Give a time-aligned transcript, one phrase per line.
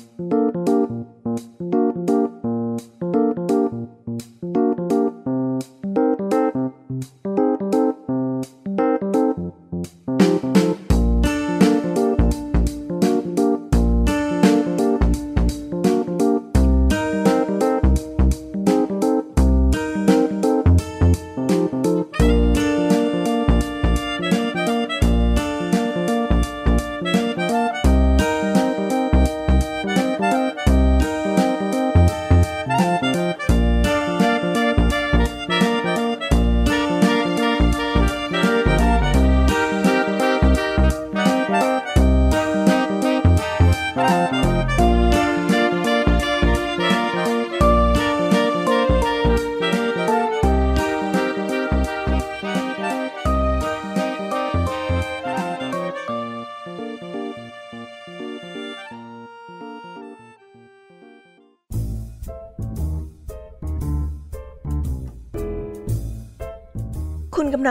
[0.00, 0.59] คุ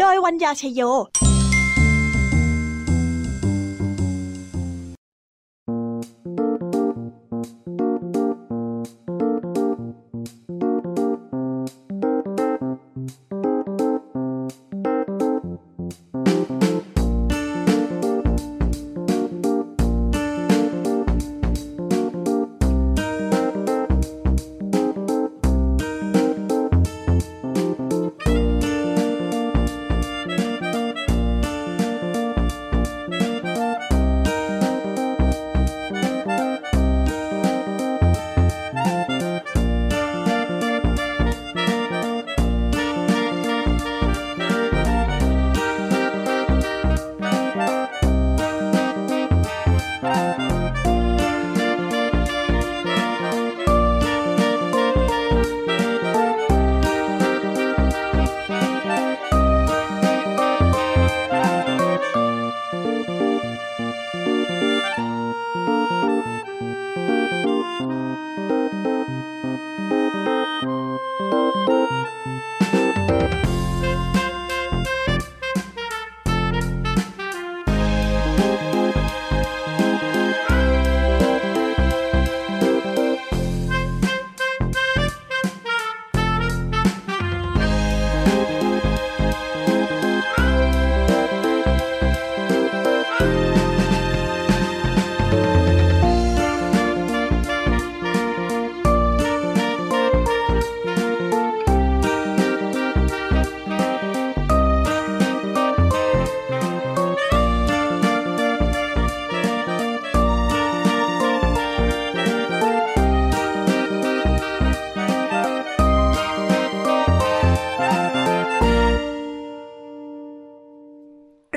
[0.00, 0.80] โดยวัญญาชยโย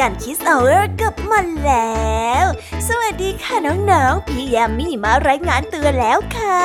[0.00, 2.46] การคิสเอาเอร์กลับมาแล้ว
[2.88, 6.60] สวัสดีค่ะน้องๆ พี่ยามีมารายงานเตือนแล้วค่ะ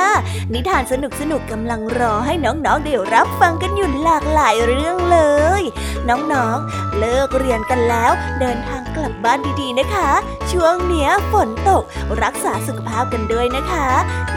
[0.52, 5.18] นิทานสนุกสนุกกำลังรอให้น้องๆได้รับฟังกันอยู่หลากหลายเรื่องเล
[5.60, 5.62] ย
[6.08, 10.10] น้องๆ เลิกเรียนกันแล้วเดินทาง กลับบ้านดีๆนะคะ
[10.52, 11.82] ช่วงเนี้ยฝนตก
[12.22, 13.86] รักษาสุขภาพกันด้วยนะคะ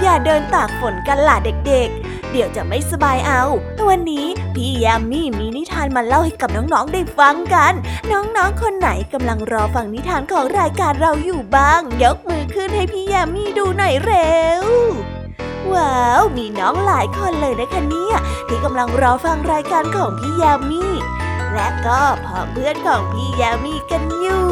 [0.02, 1.36] อย่าเดินตากฝนกันล่ะ
[1.68, 3.44] เด็กๆ เดี๋ยวจะไม่สบายเอา
[3.88, 7.74] วันนี้พี่ยามีมีนิทานมาเล่าให้กับน้องๆได้ฟังกัน
[8.12, 14.64] น้องๆคนไหนกำลังรอฟังนิทานของรายการเราอยู่บ้าง ยกมือขึ้นให้พี่ยามีดูหน่อยเร็ว
[15.74, 18.16] ว้าว มีน้องหลายคนเลยนะคะเนี่ย
[18.48, 20.86] ที่กำลังรอฟังรายการของพี่ยามี
[21.68, 24.46] และก็ผองเพื่อนของพี่ยามีกันอยู่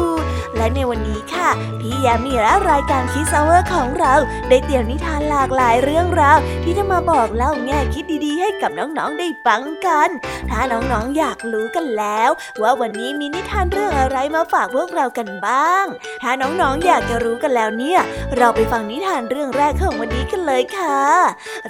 [0.56, 1.48] และในวันนี้ค่ะ
[1.80, 4.14] พี่ยามีและรายการ Kids World ของเรา
[4.48, 10.08] ได้เตรียมนิทานหลากหลายเรื่องราว ที่จะมาบอกเล่าแง่คิดดีๆ ให้กับน้องๆได้ฟังกัน
[10.50, 12.30] ถ้าน้องๆอยากรู้กันแล้ว
[12.62, 15.84] ว่าวันนี้มีนิทานเรื่องอะไรมาฝากพวกเรากันบ้าง
[16.22, 18.00] ถ้าน้องๆอยากจะรู้กันแล้วเนี่ย
[18.36, 20.98] เราไปฟังนิทานเรื่องแรกของวันนี้กันเลยค่ะ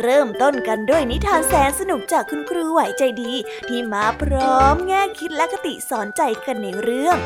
[0.03, 3.33] เริ่มต้นกันด้วยนิทานแสนสนุกจากคุณครูไหวใจดี
[3.69, 7.17] ที่มาพร้อมแง่คิดและคติสอนใจกันในเรื่อง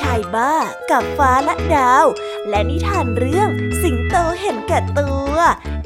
[0.00, 0.54] ชายบ้า
[0.90, 2.06] กับฟ้าและดาว
[2.48, 3.48] และนิทานเรื่อง
[3.82, 5.34] สิงโตเห็นแก่ตัว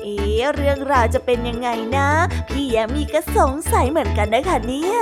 [0.03, 0.19] เอ๊
[0.55, 2.09] เรื่องราวจะเป็นยังไงนะ
[2.49, 4.99] พี่แยมมีก็สงสัยเหมือนกันนะคะเนี่ย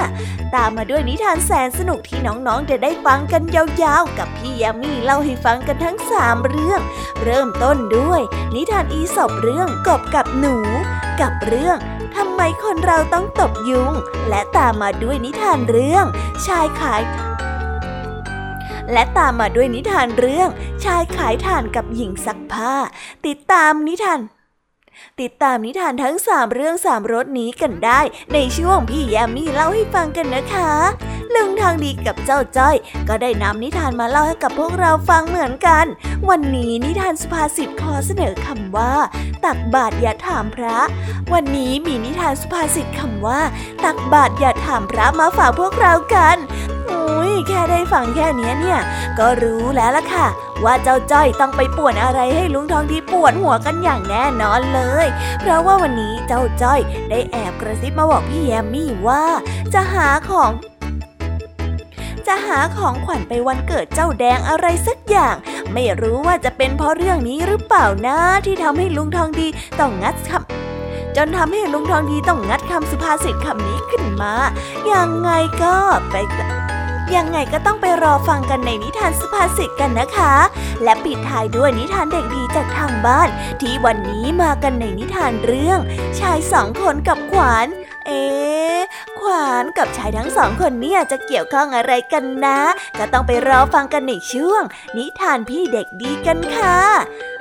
[0.55, 6.81] ตามมาด้วยนิทานแสนสนุกที่น้องๆจะได้ฟังกันยาวๆ กับพี่ยามีเล่าให้ฟังกันทั้งสามเรื่อง
[7.25, 8.21] เริ่มต้นด้วย
[8.55, 10.57] นิทานอีสอบเรื่องกบกับหนู
[11.21, 11.77] กับเรื่อง
[12.17, 13.93] ทำไมคนเราต้องตบยุง
[14.29, 16.05] และตามมาด้วยนิทานเรื่อง
[16.47, 17.03] ชายขาย
[18.93, 20.49] และตามมาด้วยนิทานเรื่อง
[20.85, 22.75] ชายขายถ่านกับหญิงซักผ้า
[23.27, 24.21] ติดตามนิทาน
[25.21, 28.01] ติดตามนิทานทั้งสามเรื่องสามรสนี้กันได้
[28.35, 30.71] ในช่วงพี่แยมมี่เล่าให้ฟังกันนะคะ
[31.35, 32.77] ลุงทางดีกับเจ้าจ้อย
[33.09, 35.87] ก็ได้นำนิทานมาเล่าให้กับพวกเราฟังเหมือนกัน
[36.31, 38.93] วันนี้นิทานสุภาษิตขอเสนอคำว่า
[39.45, 40.79] ตักบาตรอย่าถามพระ
[41.33, 43.41] วันนี้มีนิทานสุภาษิตคำว่า
[43.85, 46.37] ตักบาตรอย่าถามพระมาฝากพวกเรากัน
[46.93, 48.81] อุ้ยแค่ได้ฟังแค่นี้เนี่ย
[49.19, 50.27] ก็รู้แล้วล่ะค่ะ
[50.65, 55.07] ว่าเจ้าจ้อยต้องไปป่วนอะไรให้ลุงทองดีปวดหัวกันอย่างแน่นอนเลย
[55.41, 56.81] เพราะว่าวันนี้เจ้าจ้อย
[57.11, 59.25] ได้แอบกระซิบมาบอกพี่แยมมี่ว่า
[59.75, 60.51] จะหาของ
[62.27, 65.35] จะหาของขวัญไปวันเกิดเจ้าแดงอะไรสักอย่าง
[65.73, 69.47] ไม่รู้ว่าจะเป็นเพราะเรื่องนี้หรือเปล่านะ ที่ทำให้ลุงทองดี
[69.81, 74.35] ต้องงัดคำจนทำให้ลุงทองดีต้องงัดคำสุภาษิตคำนี้ขึ้นมา
[74.87, 75.31] อยังไง
[75.63, 75.77] ก็
[76.11, 76.15] ไป
[77.17, 80.35] ยังไงก็ต้องไปรอฟังกันในนิทานสุภาษิตกันนะคะ
[80.85, 83.29] และปิดท้ายด้วยนิทานเด็กดีจากทางบ้าน
[83.61, 85.79] ที่วันนี้มากันในนิทานเรื่อง
[86.21, 87.67] ชายสองคนกับขวาน
[88.07, 88.25] เอ๊
[89.21, 92.59] ขวานกับชายทั้งสองคนเนี่ยจะเกี่ยวข้องอะไรกันนะ
[92.99, 94.63] ก็ต้องไปรอฟังกันในช่วง
[94.97, 96.79] นิทานพี่เด็กดีกันค่ะ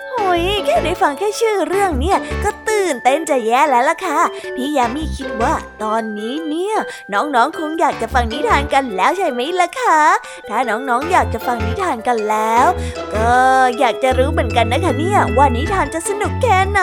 [0.09, 4.19] โอ้ยแค่ได้ฟังแค่ชื่อเรื่องเนี่ยก็ ตื่นเต้นจะแย่แล้วล่ะค่ะ
[4.55, 5.53] พี่ยามีคิดว่า
[5.83, 6.75] ตอนนี้เนี่ย
[7.13, 10.01] น้องๆคงอยากจะฟังนิทานกันแล้วใช่ไหมล่ะคะ
[10.49, 12.67] ถ้าน้องๆออยากจะฟังนิทานกันแล้ว
[13.15, 13.33] ก็
[13.79, 16.81] อยากจะรู้เหมือนกันนะคะเนี่ยว่านิทานจะสนุกแค่ไหน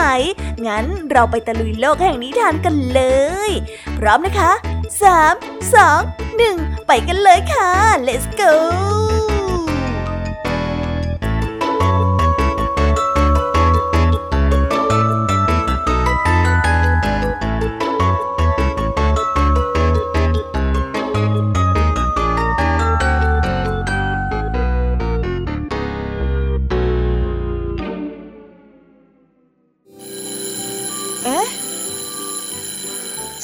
[0.66, 3.00] งั้นเราไปตะลุยโลกแห่งนิทานกันเล
[3.48, 3.50] ย
[3.98, 4.52] พร้อมนะคะ
[5.12, 7.70] 3 2 1 ไปกันเลยค่ะ
[8.06, 8.52] let's go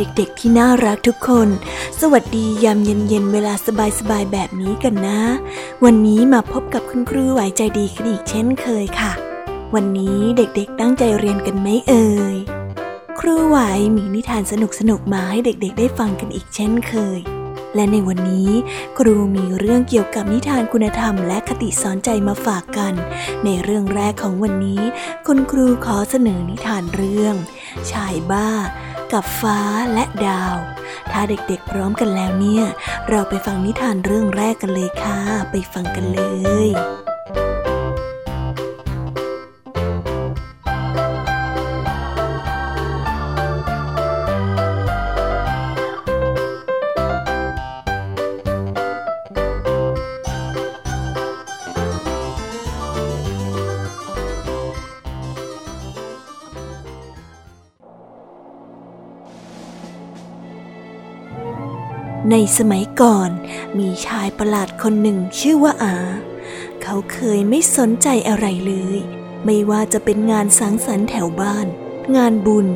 [0.00, 1.48] เด็กๆ ที่น่ารักทุกคน
[2.00, 3.54] สวัสดียามเย็นๆ เวลา
[3.98, 5.20] สบายๆ แบบนี้กันนะ
[5.84, 9.12] วันนี้มาพบกับคุณครูไหวใจดีกันอีกเช่นเคยค่ะ
[9.74, 12.36] วันนี้เด็กๆ ตั้งใจเรียนกันไหมเอ่ย
[13.20, 13.58] ครูไหว
[13.96, 14.54] มีนิทานส
[14.90, 17.20] นุกๆ มาให้เด็กๆ ได้ฟังกันอีกเช่นเคย
[17.74, 18.50] และในวันนี้
[18.98, 22.94] ครูมีเรื่องเกี่ยวกับนิทานคุณธรรมและคติสอนใจมาฝากกัน
[23.44, 24.82] ในเรื่องแรกของวันนี้
[25.26, 27.34] คุณครูขอเสนอนิทานเรื่อง
[27.92, 28.50] ชายบ้า
[29.12, 29.60] กับฟ้า
[29.94, 30.56] และดาว
[31.12, 32.64] ถ้าเด็กๆพร้อมกันแล้วเนี่ย
[33.08, 35.18] เราไปฟังนิทานเรื่องแรกกันเลยค่ะ
[35.50, 36.20] ไปฟังกันเล
[36.66, 36.99] ย
[62.58, 63.30] สมัยก่อน
[63.78, 65.96] มีชายประหลาดคนหนึ่งชื่อว่าอา
[66.82, 68.98] เขาเคยไม่สนใจอะไรเลย
[69.44, 71.66] ไม่ว่าจะเป็นงานสังสรรค์แถวบ้าน
[72.16, 72.68] งานบุญ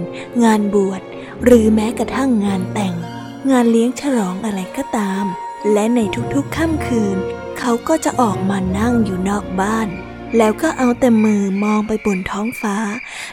[0.44, 1.02] งานบวช
[1.44, 2.94] หรือแม้กระทั่งงานแต่ง
[3.50, 5.24] งานเลี้ยงฉลองอะไรก็ตาม
[5.72, 6.00] และใน
[6.34, 7.16] ทุกๆค่ำคืน
[7.58, 9.88] เขาก็จะออกมานั่งอยู่นอกบ้าน
[10.38, 12.76] แล้วก็เอาแต่มือมองไปบนท้องฟ้า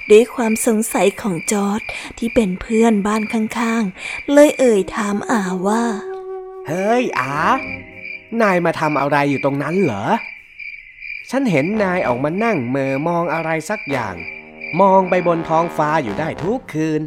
[0.10, 1.82] ด้วยความสงสัยของจอร์ด
[2.18, 5.84] ที่เป็นเพื่อนบ้านข้างๆ เลยเอ่ยถามอาว่า
[6.72, 7.34] เฮ้ยอา
[8.42, 10.06] นายมาทำอะไรอยู่ตรงนั้นเหรอ
[11.30, 14.16] ฉันเห็นนายออกมานั่งเมอมองอะไรสักอย่าง
[14.82, 17.02] มองไปบนท้องฟ้าอยู่ได้ทุกคืน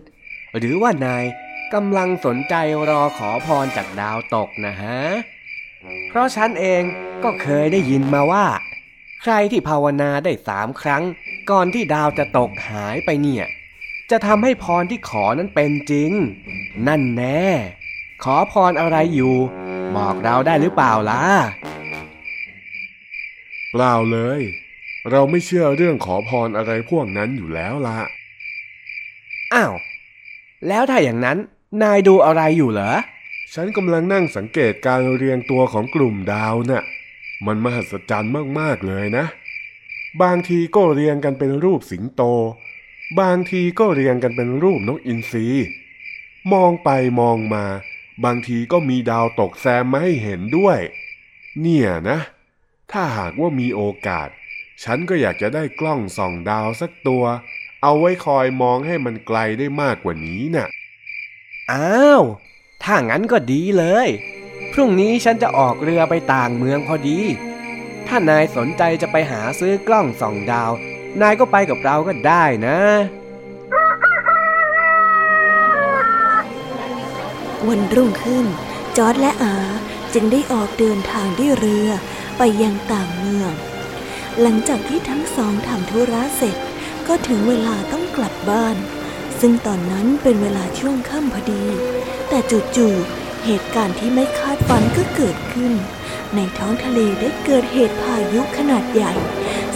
[0.56, 1.24] หรือว่านาย
[1.74, 2.54] กำลังสนใจ
[2.88, 5.00] รอขอพรจากดาวตกนะฮะ
[6.08, 6.82] เพราะฉันเอง
[7.24, 8.46] ก็เคยได้ยินมาว่า
[9.22, 11.02] ใครที่ภาวนาได้สามครั้ง
[11.50, 13.44] ก่อนที่ดาวจะตกหายไปเนี่ย
[14.10, 16.12] จะทำให้พรที่ขอนั้นเป็นจริง
[16.88, 17.46] นั่นแน่
[18.28, 19.34] ขอพรอะไรอยู่
[19.96, 21.22] บอกเราได้หรือเปล่าล่ะ
[23.72, 24.40] เปล่าเลย
[25.10, 27.98] เราไม่เชื่อเรื่องขอพรอะไรพวกนั้นอยู่แล้วละ
[29.54, 29.74] อ้าว
[30.68, 31.38] แล้วถ้าอย่างนั้น
[31.82, 32.92] นายดูอะไรอยู่เหรอ
[33.54, 36.84] ฉันกำลังนั่งสังเกตการเรียงตัวของกลุ่มดาวน่ะ
[37.46, 39.24] มันมหัศจรรย์มากๆเลยนะ
[40.22, 42.22] บางทีก็เรียงกันเป็นรูปสิงโต
[43.20, 45.46] บางทีก็เรียงกันเป็นรูปนกอินทรี
[46.52, 46.90] มองไป
[47.20, 47.64] มองมา
[48.24, 50.78] บางทีก็มีดาวตกแซมมาให้เห็นด้วย
[51.60, 52.18] เนี่ยนะ
[52.92, 54.28] ถ้าหากว่ามีโอกาส
[54.84, 57.24] ฉันก็อยากจะได้กล้องส่องดาวสักตัว
[57.82, 60.66] เอาไว้คอยมองให้มันไกลได้มากกว่านี้น่ะ
[61.72, 62.22] อ้าว
[62.82, 64.08] ถ้างั้นก็ดีเลย
[64.72, 67.20] พรุ่งนี้ฉันจะออกเรือไปต่างเมืองพอดี
[68.06, 70.70] ถ้านายสนใจจะไปหาซื้อกล้องส่องดาว
[71.20, 72.78] นายก็ไปกับเราก็ได้นะ
[77.68, 78.46] วันรุ่งขึ้น
[78.96, 79.56] จอร์ดและอา
[80.14, 81.88] จึงได้ออกเดินทางด้วยเรือ
[82.38, 83.52] ไปยังต่างเมือง
[84.40, 86.56] หลังจากที่ทั้งสองทำธุระเสร็จ
[87.08, 88.76] ก็ถึงเวลาต้องกลับบ้าน
[89.40, 91.64] ซึ่งตอนนั้นเป็นเวลาช่วงค่ำพอดี
[92.28, 92.38] แต่
[92.76, 95.72] จู่ๆเหตุการณ์ที่ไม่คาดฝันก็เกิดขึ้น
[96.36, 99.12] ในท้องทะเลได้เกิดเหตุพายุขนาดใหญ่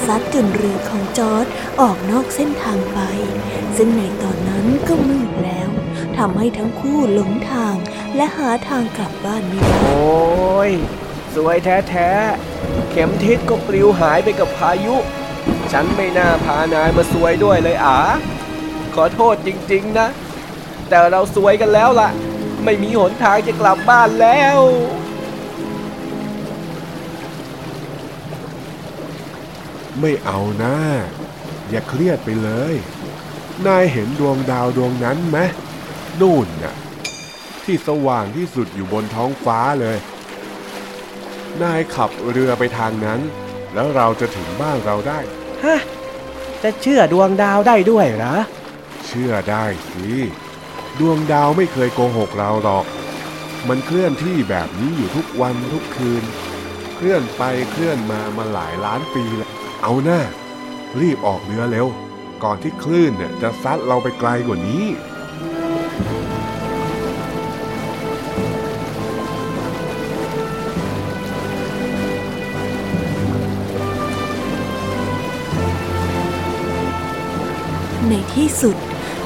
[0.04, 1.46] ซัดจนเรือของจอร์ด
[1.80, 3.00] ออกนอกเส้นทางไป
[3.76, 5.68] ซึ่งในตอนนั้นก็มืดแล้ว
[6.18, 7.74] ทำให้ทั้งคู่หลงทาง
[8.16, 10.70] และหาทางกลับบ้านไม่ได้ โอ้ย
[11.34, 14.96] สวยแท้ๆ เข็มทิศก็ปลิวหายไปกับพายุ
[15.72, 17.98] ฉันไม่น่าพานายมาสวยด้วยเลยอา
[18.94, 20.08] ขอโทษจริงๆนะ
[20.88, 22.10] แต่เราสวยกันแล้วล่ะ
[22.64, 24.58] ไม่มีหนทางจะกลับบ้านแล้ว
[30.00, 30.74] ไม่เอานะ
[31.70, 32.74] อย่าเครียดไปเลย
[33.66, 35.38] นายเห็นดวงดาวดวงนั้นไหม
[36.20, 36.76] นู่นน่ะ
[37.64, 39.98] ที่สว่างที่สุดอยู่บนท้องฟ้าเลย
[41.62, 43.20] นายขับเรือไปทางนั้น
[43.74, 45.20] แล้วเราจะถึงบ้านเราได้
[45.64, 45.80] ฮะ
[46.62, 48.36] จะเชื่อดวงดาวได้ด้วยเหรอ
[49.06, 50.08] เชื่อได้สิ
[51.00, 52.84] ดวงดาวไม่เคยโกหกเราหรอก
[53.68, 56.24] มันเคลื่อนที่แบบนี้อยู่ทุกวันทุกคืน
[56.96, 59.50] เคลื่อนไปเคลื่อนมามาหลายล้านปีแล้ว
[59.82, 60.20] เอาหน้า
[61.00, 61.86] รีบออกเรือเร็ว
[62.42, 64.84] ก่อนที่คลื่นเนี่ยจะซัดเราไปไกลกว่านี้
[78.38, 78.76] ที่สุด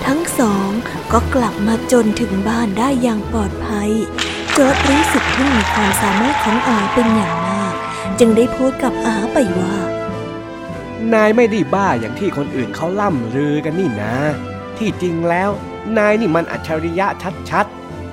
[0.06, 0.68] ทั้งสอง
[1.12, 3.90] ก็กลับมาจนถึงบ้านได้อย่างปลอดภัย
[4.56, 7.74] จอร์ดรู้สึกทึ่งในความสามารถของอาเป็นอย่างมาก
[8.18, 9.76] จึงได้พูดกับอาไปว่า
[11.12, 14.16] นายไม่ได้บ้าอย่างที่คนอื่นเขาล่ำลือกันนี่นะ
[14.78, 15.50] ที่จริงแล้ว
[15.98, 17.06] นายนี่มันอัจฉริยะ
[17.50, 17.66] ชัด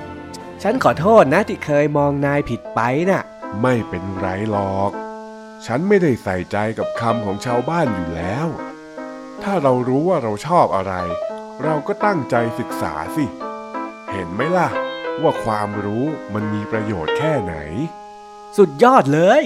[0.08, 2.79] ๆ ฉันขอโทษนะที่เคยมองนายผิดไป
[3.10, 3.24] น่ะ
[3.62, 4.91] ไม่เป็นไรหรอก
[5.65, 8.48] ฉันไม่ได้ใส่ใจกับคำของชาวบ้านอยู่แล้ว
[9.43, 10.93] ถ้าเรารู้ว่าเราชอบอะไร
[11.63, 13.25] เราก็ตั้งใจศึกษาสิ
[14.12, 14.69] เห็นไหมล่ะ
[15.22, 17.55] ว่าความรู้มันมีประโยชน์แค่ไหน
[18.58, 19.41] สุดยอดเลย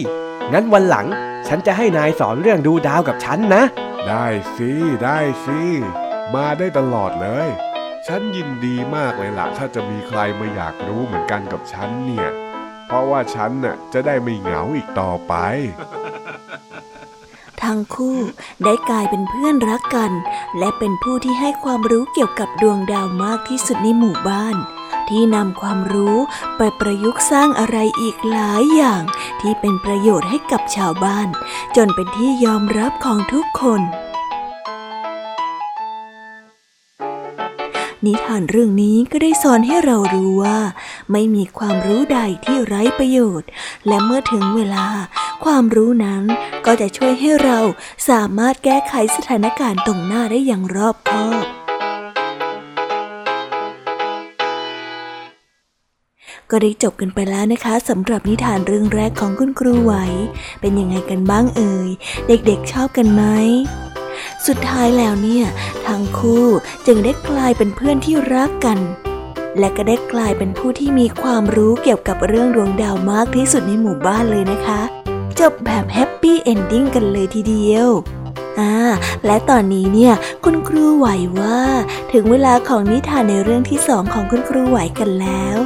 [0.53, 1.07] งั้นวันหลัง
[1.47, 3.63] ฉันจะให้นายสอนเรื่องดูดาวกับฉันนะ
[4.07, 4.71] ได้สิ
[5.03, 5.62] ได้สิ
[6.35, 7.47] มาได้ตลอดเลย
[8.07, 12.29] ฉันยินดีมากเลยล่ะ ถ้าจะมีใครมาอยากรู้เหมือนกันกับฉันเนี่ย
[12.88, 15.33] เพราะว่าฉันน่ะจะได้ไม่เหงาอีกต่อไป
[17.65, 18.17] ทั้งคู่
[18.63, 20.12] ได้กลายเป็นเพื่อนรักกัน
[20.58, 24.55] และเป็นผู้ที่ให้ความรู้เกี่ยวกับดวงดาวมากที่สุดในหมู่บ้าน
[25.10, 26.17] ที่นำความรู้
[26.58, 29.01] ไปประยุกต์สร้างอะไรอีกหลายอย่าง
[29.41, 31.27] ที่เป็นประโยชน์ให้กับชาวบ้าน
[31.75, 33.82] จนเป็นที่ยอมรับของทุกคน
[38.05, 40.60] นิทานเรื่องนี้ก็ได้สอนให้เรารู้ว่า
[41.12, 43.50] ไม่มีความรู้ใดที่ไร้ประโยชน์
[43.88, 44.88] และเมื่อถึงเวลา
[45.45, 46.24] ความรู้นั้น
[46.65, 47.60] ก็จะช่วยให้เรา
[48.10, 51.45] สามารถแก้ไขสถานการณ์ตรงหน้าได้อย่างรอบคอบ
[56.51, 59.93] ก็ได้จบกันไปแล้วนะคะสำหรับนิทานเรื่องแรกของคุณครูไหว
[60.62, 61.89] เป็นยังไงกันบ้างเอ่ย
[62.27, 63.24] เด็กๆชอบกันไหม
[64.47, 65.45] สุดท้ายแล้วเนี่ย
[65.88, 66.45] ทั้งคู่
[66.85, 68.79] จึงได้กลายเป็นเพื่อนที่รักกัน
[69.59, 74.81] และก็ได้กลายเป็นผู้ที่มีความรู้เกี่ยวกับเรื่องดวงดาวมากที่สุดในหมู่บ้านเลยนะคะ
[75.39, 77.88] จบแบบแฮปปี้เอนดิ้งกันเลยทีเดียว
[78.59, 78.73] อ่า
[79.25, 81.07] และตอนนี้เนี่ย คุณครูไหว
[81.39, 81.59] ว่า
[82.13, 85.57] ถึงเวลาของนิทานในเรื่องที่สองของคุณครูไหวกันแล้ว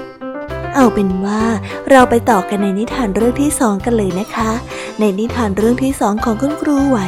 [0.77, 1.43] เอาเป็นว่า
[1.89, 4.51] เราไปต่อกันในนิทานเรื่องที่สองกันเลยนะคะ
[4.99, 6.99] ในนิทานเรื่องที่สองของคุณครูไหว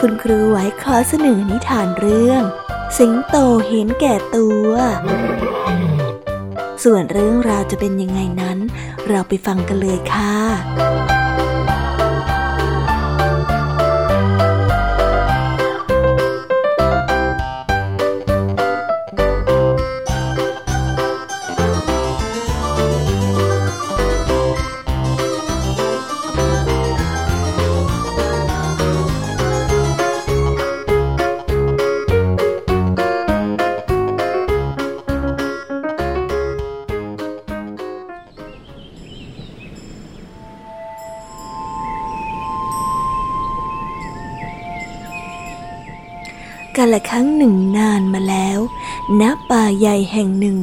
[0.00, 2.42] คุณครูไหวขอเสนอนิทานเรื่อง
[2.98, 3.36] สิงโต
[3.68, 4.70] เห็นแก่ตัว
[6.84, 8.58] ส่วนเรื่องราวจะเป็นยังไงนั้น
[9.08, 11.15] เราไปฟังกันเลยค่ะ
[46.86, 48.58] กาละครั้งหนึ่งนานมาแล้ว
[49.20, 50.58] ณป่าใหญ่แห่งหนึ่ง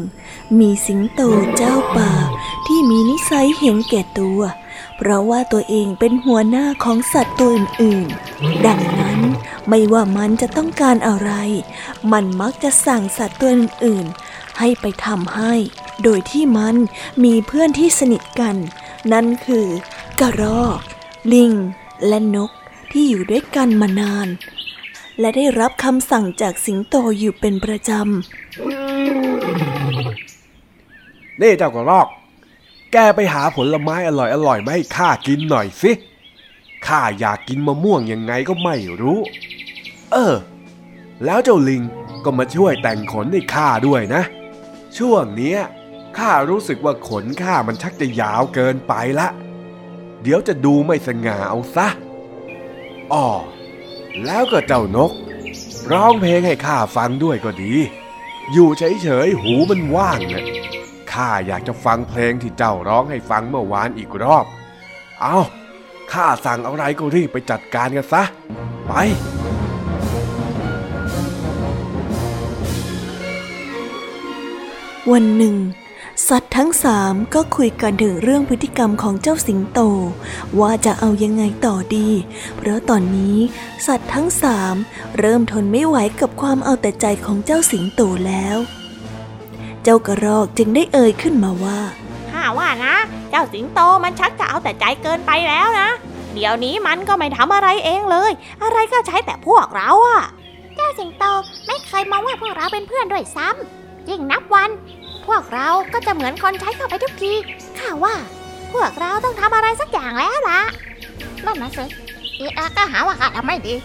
[0.59, 1.21] มีสิงโต
[1.55, 2.11] เจ้าป่า
[2.67, 4.39] ที่มีนิสัยเห็นแก่ตัว
[4.97, 9.19] เพราะว่าตัวเองเป็นหัวหน้าของสัตว์ตัวอื่นๆ ดังนั้น
[9.69, 11.31] ไม่ว่ามันจะต้องการอะไร
[12.11, 15.53] มันมักจะสั่งสัตว์ตัวอื่นๆ ให้ไปทำให้
[16.03, 16.75] โดยที่มัน
[17.23, 18.55] มีเพื่อนที่สนิทกัน
[19.11, 19.67] นั่นคือ
[20.19, 20.79] กระรอก
[21.33, 21.51] ลิง
[22.07, 22.51] และนก
[22.91, 24.27] ที่อยู่ด้วยกันมานาน
[25.19, 28.01] และได้รับคำสั่งจากสิงโตอยู่เป็นประจำ
[31.41, 32.07] นี่เจ้ากระรอก
[32.93, 35.91] แกไปหาผลไม้อร่อยอร่อยมาให้ข้ากินหน่อยสิ
[36.87, 39.19] ข้าอยากกินมะม่วงยังไงก็ไม่รู้
[40.11, 40.35] เออ
[41.25, 41.81] แล้วเจ้าลิง
[42.23, 44.23] ก็มาช่วยแต่งขนให้ข้าด้วยนะ
[44.97, 45.55] ช่วงนี้
[46.17, 49.27] ข้ารู้สึกว่าขนข้ามันชักจะยาวเกินไปละ
[50.23, 51.87] เดี๋ยวจะดูไม่สง่าเอาซะ
[53.13, 53.27] อ๋อ
[54.25, 55.11] แล้วก็เจ้านก
[55.91, 57.73] ร้องเพลงให้ข้าฟังด้วยก็ดี
[58.51, 60.45] อยู่เฉยๆหูมันว่างนะ
[61.13, 64.45] ข้าอยากจะฟังเพลงที่เจ้าร้องให้ฟังเมื่อวานอีกรอบ
[65.21, 65.37] เอา
[66.11, 68.23] ข้าสั่งอะไรก็รีบไปจัดการกันซะ
[68.87, 68.93] ไป
[75.11, 75.55] วันหนึ่ง
[76.29, 79.79] สัตว์ทั้งสามก็คุยกันถึงเรื่องพฤติกรรมของเจ้าสิงโต
[80.59, 82.09] ว่าจะเอายังไงต่อดี
[82.57, 83.37] เพราะตอนนี้
[83.87, 84.75] สัตว์ทั้งสาม
[85.19, 88.57] เริ่มทนไม่ไหวกับความเอาแต่ใจของเจ้าสิงโตแล้ว
[89.83, 91.79] เจ้ากระรอกจึงได้เอ่ยขึ้นมาว่า
[92.31, 92.95] ข้าว่านะ
[93.29, 95.89] เจ้าสิงโตมันชักจะเอาแต่ใจเกินไปแล้วนะ
[96.33, 98.31] เดี๋ยวนี้มันก็ไม่ทำอะไรเองเลย
[98.63, 100.21] อะไรก็ใช้แต่พวกเราอะ
[100.75, 101.23] เจ้าสิงโต
[101.67, 104.69] ไม่เคยมองว่าพวกเราเป็นเพื่อนด้วยซ้ำยิ่งนับวัน
[105.27, 107.33] พวกเราก็จะเหมือนคนใช้เข้าไปทุกที
[107.79, 108.15] ข้าว่า
[108.73, 110.61] พวกเราต้องทำอะไรสักอย่างแล้วล่ะ
[111.45, 111.85] นั่นนะสิ
[112.37, 113.75] เออาก็หาว่าข้าทำไม่ดี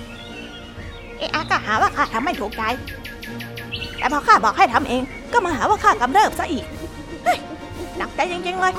[1.18, 2.62] เออาก็หาว่าข้าทำไม่ถูกใจ
[3.98, 6.64] แต่พอข้าบอกให้ทำเอง ก็มาหาว่าข้ากำเริบซะอีก
[7.98, 8.72] หนักใจจริงๆเลย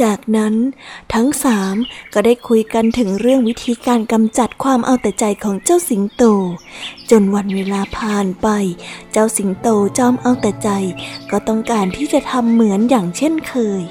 [0.00, 0.54] จากนั้น
[1.14, 1.74] ทั้งสาม
[2.14, 6.24] ก็ได้คุยกันถึงเรื่องวิธีการกำจัดความเอาแต่ใจของเจ้าสิงโต
[7.10, 8.48] จนวันเวลาผ่านไป
[9.12, 10.68] เจ้าสิงโตจอมเอาแต่ใจ
[11.30, 13.82] ก็ต้องการที่จะทำเหมือนอย่างเช่นเคย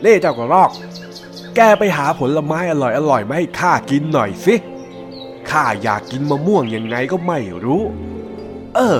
[0.00, 0.70] เล่เจ้ากระรอก
[1.56, 4.54] แกไปหาผลไม้อร่อยอร่อยมาให้ข้ากินหน่อยสิ
[5.50, 7.82] ข้าอยากกินมะม่วงยังไงก็ไม่รู้
[8.74, 8.98] เออ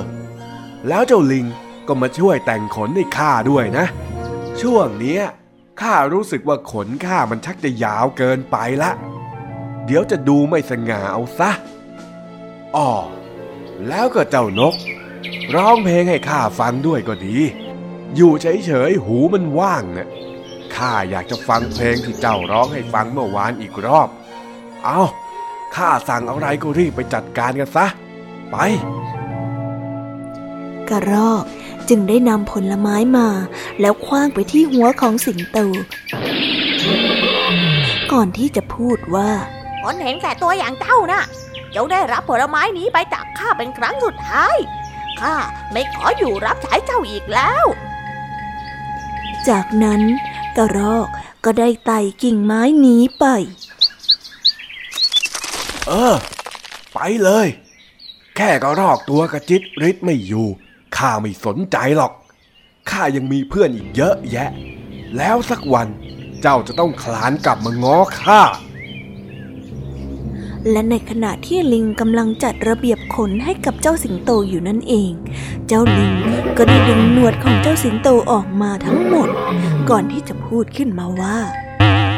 [0.89, 1.47] แล้วเจ้าลิง
[1.87, 3.87] ก็มาช่วยแต่งขนให้ข้าด้วยนะ
[4.61, 5.23] ช่วงเนี้ย
[5.81, 8.91] ข้ารู้สึกว่าขนข้ามันชักจะยาวเกินไปละ
[9.87, 11.51] เดี๋ยวจะดูไม่สง่าเอาซะ
[12.77, 12.91] อ๋อ
[13.89, 14.75] แล้วก็เจ้านก
[15.55, 17.37] ร้องเพลงให้ข้าฟังด้วยก็ดี
[18.17, 20.09] อยู่เฉยๆหูมันว่างน่ะ
[20.77, 24.09] ข้าอยากจะฟังเพลงที่เจ้าร้องให้ฟังเมื่อวานอีกรอบ
[24.85, 25.01] เอา
[25.77, 27.87] ข้าสั่งอะไรก็รีบไปจัดการกันซะ
[28.51, 28.57] ไป
[30.89, 31.45] กระรอก
[31.91, 33.29] จึงได้นำผลไม้มา
[33.81, 35.59] แล้วคว้างไปที่หัวของสิงโต
[38.13, 39.31] ก่อนที่จะพูดว่า
[39.83, 41.25] คนเห็นแก่ตัวอย่างเจ้านะ่ะ
[41.75, 44.57] จะได้รับผลไม้นี้ไปจากข้าเป็นครั้งสุดท้าย
[45.21, 45.35] ข้า
[45.73, 47.65] ไม่ขออยู่รับใช้เจ้าอีกแล้ว
[49.49, 50.03] จากนั้น
[50.57, 51.09] กระรอก
[51.45, 53.25] ก็ได้ไต่กิ่งไม้หนีไป
[55.87, 56.15] เออ
[56.93, 57.49] ไปเลย
[58.37, 60.49] แค่กระรอกตัวกระจิตริดไม่อยู่
[61.01, 62.13] ข้าไม่สนใจหรอก
[62.91, 64.51] ข้ายังมีเพื่อนอีกเยอะแยะ
[65.17, 65.89] แล้วสักวัน
[66.43, 68.41] เจ้าจะต้องคลานกลับมาง้อข้า
[70.71, 75.13] และในขณะที่ลิงกำลังจัดระเบียบขนให้กับเจ้าสิงโตอยู่นั่นเอง
[75.69, 76.13] เจ้าลิง
[76.57, 79.29] ก็ได้ดึงหนวดของเจ้าสิงโตออกมาทั้งหมด
[79.91, 81.37] ก่อนที่จะพูดขึ้นมาว่า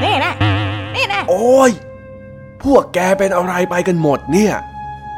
[0.04, 0.34] นี่นะ
[0.94, 1.70] นี่นะ โอ้ย
[2.62, 4.54] พวกแกเป็นอะไรไปกันหมดเนี่ย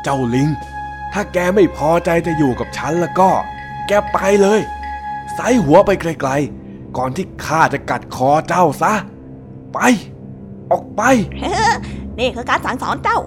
[0.03, 0.49] เจ้าลิง
[1.13, 3.31] ถ้าแกไม่พอใจจะอยู่กับฉันแล้วก็
[3.87, 4.61] แกไปเลย
[5.35, 8.93] ไซหัวไปไกลๆ ก่อนที่ข้าจะกัดคอเจ้าซะ
[9.73, 9.79] ไป
[10.71, 11.03] ออกไป
[12.19, 13.19] นี่คือการสั่งสอนเจ้า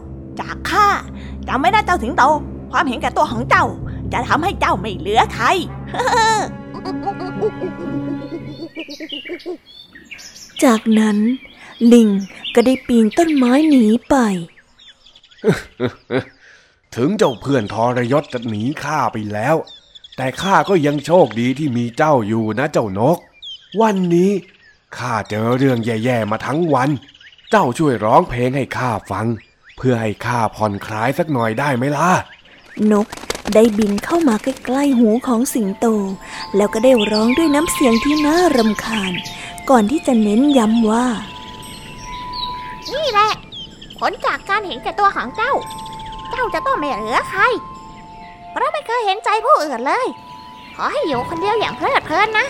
[0.41, 0.87] จากข้า
[1.47, 2.23] จำไม่ได้เจ้าสิงโต
[2.71, 3.65] ความเห็นแก่ตัวของเจ้า
[4.13, 5.45] จะทำให้เจ้าไม่เหลือใคร
[10.63, 11.17] จากนั้น
[11.93, 12.09] ลิง
[12.55, 14.15] ก็ได้ปีนต้นไม้หนีไป
[16.95, 19.55] ถึงเจ้าเพื่อนทรยศจะหนีข้าไปแล้ว
[20.17, 23.17] แต่ข้าก็ยังโชคดีที่มีเจ้าอยู่นะเจ้านก
[23.81, 24.31] วันนี้
[24.97, 26.89] ข้าเจอเรื่องแย่ๆมาทั้งวัน
[27.51, 29.27] เจ้าช่วยร้องเพลงให้ข้าฟัง
[29.77, 32.11] เพื่อให้ข้าผ่อนคลายสักหน่อยได้ไหมล่ะ
[32.91, 33.07] นก
[33.53, 35.85] ได้บินเข้ามาใกล้ๆหูของสิงโต
[36.55, 39.13] แล้วก็ได้ร้องด้วยน้ำเสียงที่น่ารำคาญ
[39.69, 41.07] ก่อนที่จะเน้นย้ำว่า
[42.93, 43.31] นี่แหละ
[43.99, 45.53] ผลจากการเห็นแก่ตัวของเจ้า
[46.29, 47.41] เจ้าจะต้องไม่เหลือใคร
[48.57, 50.07] เพราะไม่เคยเห็นใจผู้อื่นเลย
[50.75, 52.45] ขอให้อยู่คนเดียวอย่างเพลิดเพลินนะ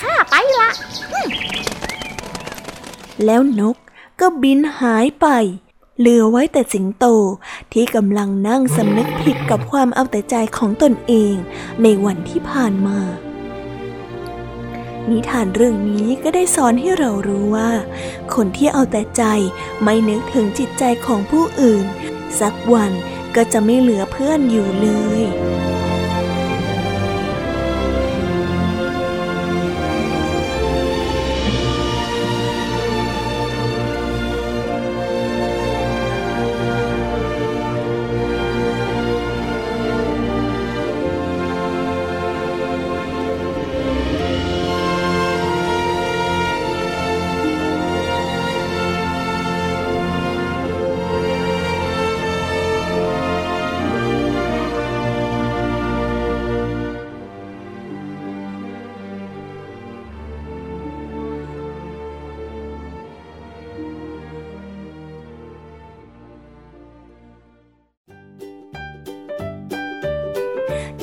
[0.00, 0.68] ข้าไปละ
[3.24, 3.76] แล้วนก
[4.20, 5.26] ก็บินหายไป
[5.98, 7.06] เหลือไว้แต่สิงโต
[7.72, 11.34] ที่กำลังนั่งสำนึกผิดกับความเอาแต่ใจของตนเอง
[11.82, 12.98] ในวันที่ผ่านมา
[15.10, 17.70] นิทานเรื่องนี้ก็ได้สอนให้เรารู้ว่า
[18.34, 19.22] คนที่เอาแต่ใจ
[19.82, 21.84] ไม่นึกถึงจิตใจของผู้อื่น
[22.40, 22.92] สักวัน
[23.36, 24.88] ก็จะไม่เหลือเพื่อนอยู่เล
[25.20, 25.22] ย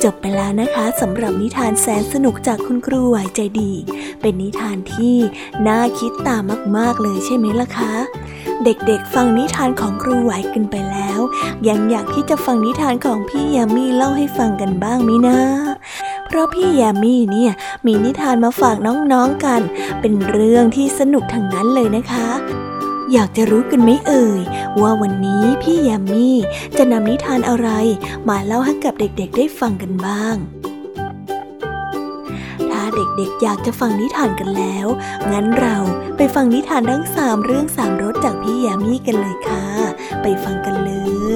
[0.04, 3.72] จบไปแล้วนะคะสำหรับนิทานแสนสนุกจากคุณครูไหวใจดี
[4.20, 5.16] เป็นนิทานที่
[5.66, 6.42] น่าคิดตาม
[6.76, 7.92] มาก ๆ เลยใช่ไหมล่ะคะ
[8.64, 11.20] เด็กๆ ฟังนิทานของครูไหวกันไปแล้ว
[11.68, 15.40] ยังอยากที่จะฟังนิทานของพี่ยามีเล่าให้ฟังกันบ้างไหมนะ
[16.26, 17.52] เพราะพี่ยามีเนี่ย
[17.86, 19.60] มีนิทานมาฝากน้องๆกัน
[20.00, 22.28] เป็นเรื่องที่สนุกทั้งนั้นเลยนะคะ
[23.12, 24.42] อยากจะรู้กันไหมเอ่ย
[24.80, 26.28] ว่าวันนี้พี่ยามี
[26.78, 27.68] จะนำนิทานอะไร
[28.28, 30.36] มาเล่าให้กับเด็กๆได้ฟังกันบ้าง
[32.70, 34.86] ถ้าเด็กๆอยากจะฟังนิทานกันแล้ว
[35.32, 35.76] งั้นเรา
[36.16, 39.64] ไปฟังนิทานทั้งสามเรื่องสามรสจากพี่ยามีกันเลยค่ะ
[40.22, 40.92] ไปฟังกันเล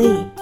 [0.09, 0.34] ย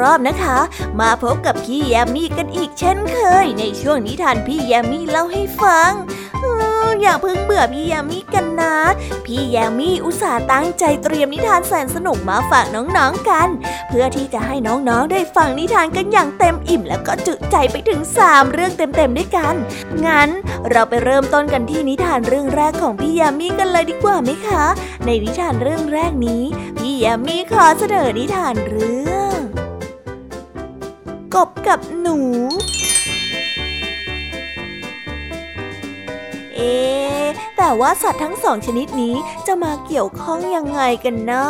[0.00, 0.58] รอบนะคะ
[1.00, 5.92] มาพบกับพี่แยมมี่กันอีกเช่นเคย ในช่วงนิทานพี่แยมมี่เล่าให้ฟัง
[7.02, 8.74] อย่าเพิ่งเบื่อพี่แยมมี่กันนะ
[9.26, 13.48] พี่แยมมี่อุตส่าห์ตั้งใจเตรียมนิทานแสนสนุกมาฝากน้องๆกัน
[13.88, 19.54] เพื่อที่จะให้น้องๆได้ฟังนิทานกันอย่างเต็มอิ่ม แล้วก็จุใจไปถึง 3 เรื่องเต็มๆด้วยกัน
[20.06, 20.28] งั้น
[20.70, 24.64] เราไปเริ่มต้นกันที่นิทานเรื่องแรกของพี่แยมมี่กันเลยดีกว่าไหมคะ
[25.04, 26.42] ในนิทานเรื่องแรกนี้
[26.78, 29.27] พี่แยมมี่ขอเสนอนิทานเรื่อง
[31.46, 32.18] บกับหนู
[36.54, 36.74] เอ๊
[37.56, 39.14] แต่ว่าสัตว์ทั้งสองชนิดนี้
[39.46, 41.46] จะมาเกี่ยวข้องยังไงกันนะ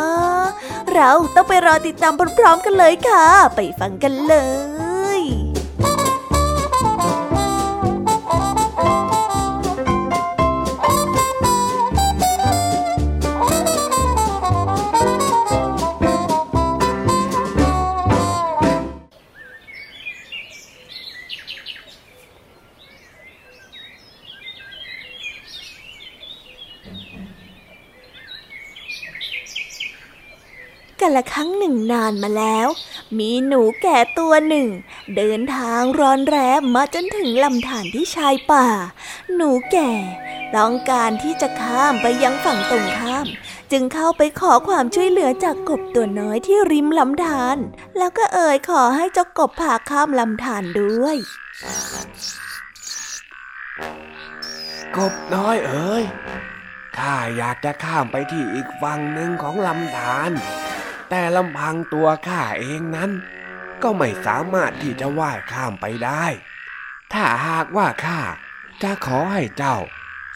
[0.93, 3.25] เราต้องไปรอติดตามพร้อมๆกันเลยค่ะ
[3.55, 4.35] ไปฟังกันเล
[4.87, 4.88] ย
[30.99, 32.67] กันละครั้งหนึ่งนานมาแล้ว
[33.17, 34.67] มีหนูแก่ตัวหนึ่ง
[35.15, 38.67] เดินทางร้อนแรมมาจนถึงลำธารที่ชายป่า
[39.35, 39.91] หนูแก่
[40.55, 43.27] ต้องการที่จะข้ามไปยังฝั่งตรงข้าม
[43.71, 47.57] จึงเข้าไปขอความช่วยเหลือจากกบตัวน้อยที่ริมลำธาร
[47.97, 51.17] แล้วก็เอ่ยขอให้เจ้ากบพาข้ามลำธารด้วย
[54.97, 56.03] กบน้อยเอ๋ย
[57.01, 60.31] ข้าอยากจะข้ามไปที่อีกฝั่งหนึ่งของลำธาร
[61.09, 63.11] แต่ลำพังตัวข้าเองนั้น
[63.83, 66.25] ก็ไม่สามารถที่จะว่ายข้ามไปได้
[67.13, 68.19] ถ้าหากว่าข้า
[68.83, 69.77] จะขอให้เจ้า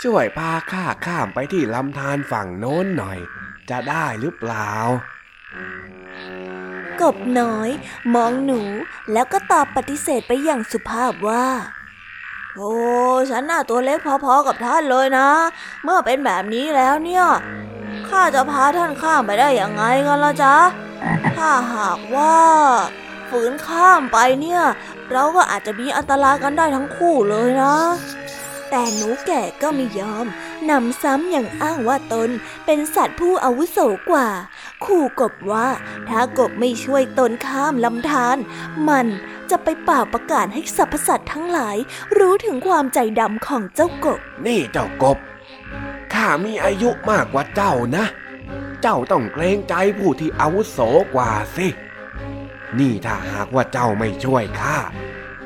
[0.03, 3.19] ช่วยพาข้าข้ามไปที่ลำธารฝั่งโน้นหน่อย
[3.69, 4.69] จะได้หรือเปล่า
[7.01, 7.69] กบน้อย
[8.13, 8.61] มองหนู
[9.11, 11.47] แล้วก็ตอบปฏิเสธไปอย่างสุภาพว่า
[12.57, 12.73] โอ้
[13.31, 15.29] ฉันน่าตัวเล็กพอๆกับท่านเลยนะ
[15.83, 17.25] เมื่อเป็นแบบนี้แล้วเนี่ย
[18.09, 20.55] ข้าจะพาท่านข้ามไปได้อย่างไงกันล่ะจ๊ะ
[21.37, 22.37] ถ้าหากว่า
[23.29, 24.61] ฝืนข้ามไปเนี่ย
[25.11, 27.75] เราก็อาจจะมีอันตรายกันได้ทั้งคู่เลยนะ
[28.75, 30.25] แต่หนูแก่ก็ไม่ยอม
[30.69, 32.29] นำซ้ำอย่างอ้างว่าตน
[32.65, 33.79] เป็นสัตว์ผู้อาวุโส
[34.11, 34.27] กว่า
[34.85, 35.67] ขู่กบว่า
[36.09, 38.37] ถ้ากบไม่ช่วยตนข้ามลำธาร
[38.89, 39.07] มัน
[39.49, 41.77] จะไปป่าประกาศให้สรรพสัตว์ทั้งหลาย
[42.17, 45.17] รู้ถึงความใจดำของเจ้ากบ นี่เจ้ากบ
[46.13, 48.05] ข้ามีอายุมากกว่าเจ้านะ
[48.81, 50.79] เจ้าต้องเกรงใจผู้ที่อาวุโส
[51.15, 51.67] กว่าสิ
[52.79, 54.77] นี่ถ้าหากว่าเจ้าไม่ช่วยข้า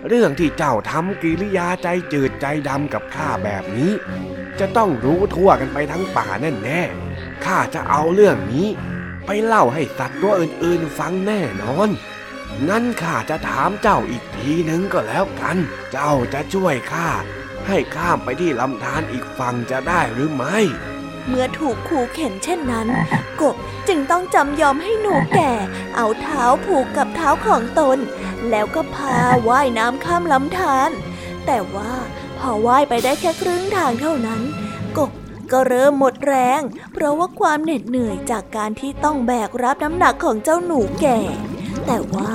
[0.07, 3.91] เรื่องที่เจ้าทำกิริยาใจจืดใจดำกับข้าแบบนี้
[4.59, 6.81] จะต้องรู้ทั่วกันไปทั้งป่าแน่แน่
[7.45, 8.67] ข้าจะเอาเรื่องนี้
[9.25, 11.89] ไปเล่าให้สัตว์ตัวอื่นๆฟังแน่นอน
[12.67, 15.57] งั้นข้าจะถามเจ้าอีกทีหนึ่งก็แล้วกัน
[15.91, 17.09] เจ้าจะช่วยข้า
[17.67, 20.57] ให้ข้ามไปที่ลำธารอีกฝั่งจะได้หรือไม่
[21.27, 22.87] เมื่อถูกขู่เข็นเช่นนั้น
[23.41, 23.55] กบ
[23.87, 25.53] จึงต้องจำยอมให้หนูแก่
[25.95, 27.97] เอาเท้าผูกกับเท้าของตน
[28.51, 29.17] แล้วก็พา
[29.49, 30.89] ว่ายน้ำข้ามลำธาร
[31.45, 31.93] แต่ว่า
[32.37, 34.41] พอว่ายไปได้แค่ครึ่งทางเท่านั้น
[34.97, 35.11] กบ
[35.51, 36.61] ก็เริ่มหมดแรง
[36.93, 41.19] เพราะว่าความเหน็ดเหนื่อยจากการที่ต้องแบกรับน้ำหนักของเจ้าหนูแก่
[41.87, 42.33] แต่ว่า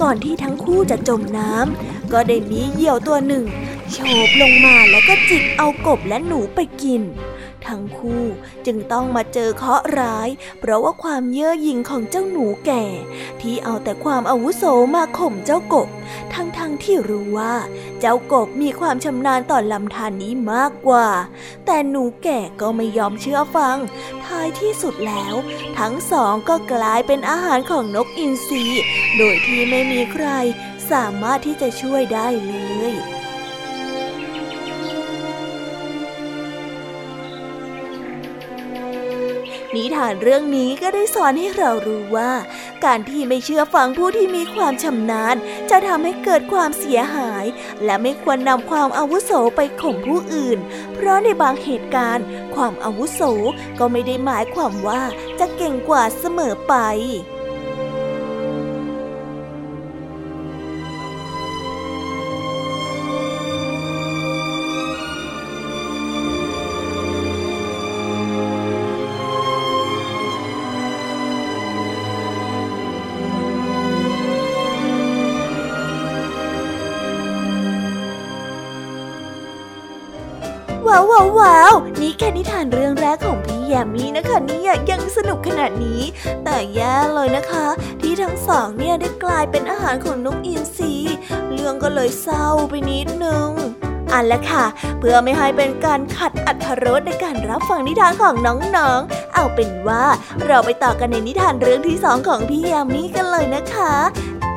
[0.00, 3.44] ก่อนที่ทั้งคู่จะจมน้ำก็ได้มีเหยี่ยวตัวหนึ่ง
[3.90, 7.02] โฉบลงมาแล้วก็จิกเอากบและหนูไปกิน
[7.68, 8.24] ทั้งคู่
[8.66, 10.28] จึงต้องมาเจอเคราะห์ร้าย
[10.60, 12.84] เพราะว่าความเย่อหยิ่งของเจ้าหนูแก่
[13.40, 15.88] ที่เอาแต่ความอาวุโสมาข่มเจ้ากบ
[16.34, 17.54] ทั้งๆทที่รู้ว่า
[18.00, 21.08] เจ้ากบมีความชำนาญต่อลำธารนนี้มากกว่า
[21.66, 23.76] แต่หนูแก่ก็ไม่ยอมเชื่อฟัง
[24.24, 25.34] ท้ายที่สุดแล้ว
[25.78, 28.64] ทั้งสองก็กลายเป็นอาหารของนกอินทรี
[29.18, 30.26] โดยที่ไม่มีใคร
[30.90, 32.54] สามารถที่จะช่วยได้เล
[32.92, 32.94] ย
[39.76, 42.32] นิทานเรื่องนี้ก็ได้สอนให้เรารู้ว่า
[42.84, 45.36] การที่ไม่เชื่อฟังผู้ที่มีความชำนาญ
[45.70, 47.44] จะทำให้เกิดความเสียหาย
[47.84, 50.58] และไม่ควรนำความอาวุโสไปข่มผู้อื่น
[50.94, 53.20] เพราะในบางเหตุการณ์ ความอาวุโส
[53.78, 55.02] ก็ไม่ได้หมายความว่า
[55.38, 56.74] จะเก่งกว่าเสมอไป
[81.22, 86.02] วว้าวว้าวว้าว นี่แค่นิทานเรื่องแรกของพี่แยมมี่นะคะเนี่ยยังสนุกขนาดนี้
[86.44, 87.66] แต่แย่เลยนะคะ
[88.00, 90.94] ที่ทั้งสองเนี่ยได้กลายเป็นอาหารของนกอินทรี
[91.52, 93.50] เรื่องก็เลยเศร้าไปนิดนึง
[94.12, 94.64] อันละค่ะ
[94.98, 98.34] เพื่อไม่ให้เป็นการขัดอัธรสในการรับฟังนิทานของ
[98.76, 100.04] น้องๆ เอาเป็นว่า
[100.46, 103.92] เราไปต่อกันในนิทานเรื่องที่สองของพี่ยามีกันเลยนะคะ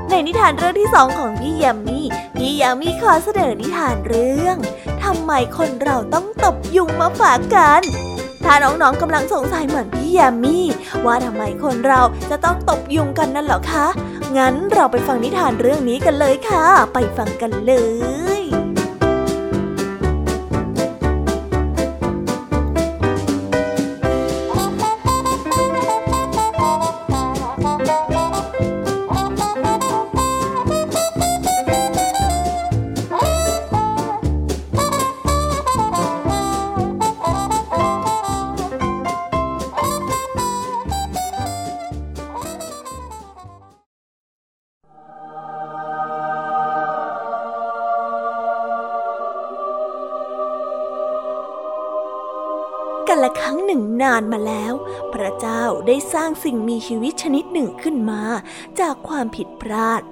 [0.09, 1.99] ในนิทานเรื่องที่สองของพี่ยามี
[2.37, 4.57] พี่ยามีขอเสนอนิทานเรื่อง
[5.03, 7.81] ทำไมคนเราต้องตบยุงมาฝากกัน
[8.45, 10.57] ถ้าน้องๆกำลังสงสัยเหมือนพี่ยามี
[11.05, 13.87] ว่าทำไมคนเราจะต้องตบยุงกันนั่นหรอคะ
[14.37, 17.73] งั้นเราไปฟังนิทานเรื่องนี้กันเลยค่ะ ไปฟังกันเล
[18.41, 18.42] ย
[56.43, 58.21] สิ่งมีชีวิตชนิดหนึ่งขึ้นมา
[58.79, 60.03] จากความผิดพลาด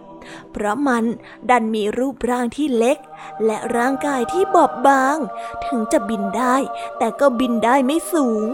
[0.52, 1.06] เพราะมัน
[1.50, 2.98] ดันมีรูปร่างที่เล็ก
[3.46, 5.18] และร่างกายที่บอบบาง
[5.66, 6.56] ถึงจะบินได้
[6.98, 8.46] แต่ก็บินได้ไม่สูง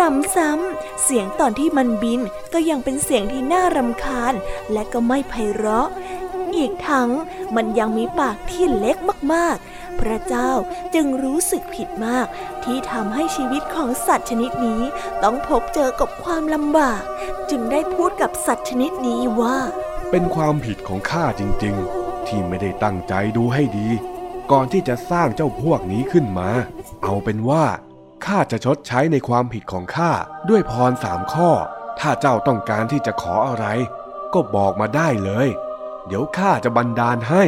[0.00, 2.20] นำซ้ำเสียงตอนที่มันบิน
[2.52, 4.34] ก็ยังเป็นเสียงที่น่ารำคาญ
[4.72, 5.88] และก็ไม่ไพเราะ
[6.56, 7.10] อีกทั้ง
[7.56, 8.96] มันยังมีปากที่เล็ก
[9.32, 10.50] มากๆ พระเจ้า
[10.94, 12.26] จึงรู้สึกผิดมาก
[12.64, 14.82] ที่ทำให้ชีวิตของสัตว์ชนิดนี้
[15.22, 17.02] ต้องพบเจอกับความลำบาก
[17.50, 19.56] จึงได้พูดกับสัตว์ชนิดนี้ว่า
[20.10, 23.88] เป็นความผิดของข้าจริงๆ ที่ไม่ได้ตั้งใจดูให้ดี
[24.50, 26.50] ก่อนที่จะสร้างเจ้าพวกนี้ขึ้นมา
[27.02, 27.64] เอาเป็นว่า
[28.26, 30.12] ข้าจะชดใช้ในความผิดของข้า
[30.48, 31.50] ด้วยพรสามข้อ
[32.00, 33.66] ถ้าเจ้าต้องการที่จะขออะไร
[34.34, 35.48] ก็บอกมาได้เลย
[36.06, 37.44] เดี๋ยวข้าจะบันดาลให้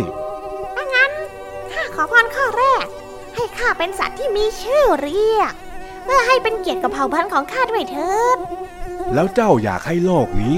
[2.01, 2.87] อพรข้อแรก
[3.35, 5.53] ให้ข้าเป็นสัตว์ที่มีชื่อเรียก
[6.05, 8.39] เพื่อให้เป็นเกียรติกับเผ่าพันธุ์ของข้าด้วยเถิด
[9.15, 10.57] แล้วเจ้าอยากให้โลกนี้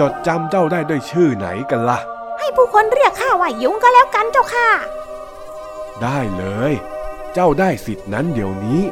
[0.00, 1.98] จดจำเจ้าได้ด้วยชื่อไหนกันละ่ะ
[2.38, 4.68] ให้ผู้คนเรียกข้าว่ายุงก็แล้วกันเจ้าค่ะ
[6.02, 6.72] ได้เลย
[7.34, 8.82] เจ้าได้สิทธินั้นเดี๋ยวนี้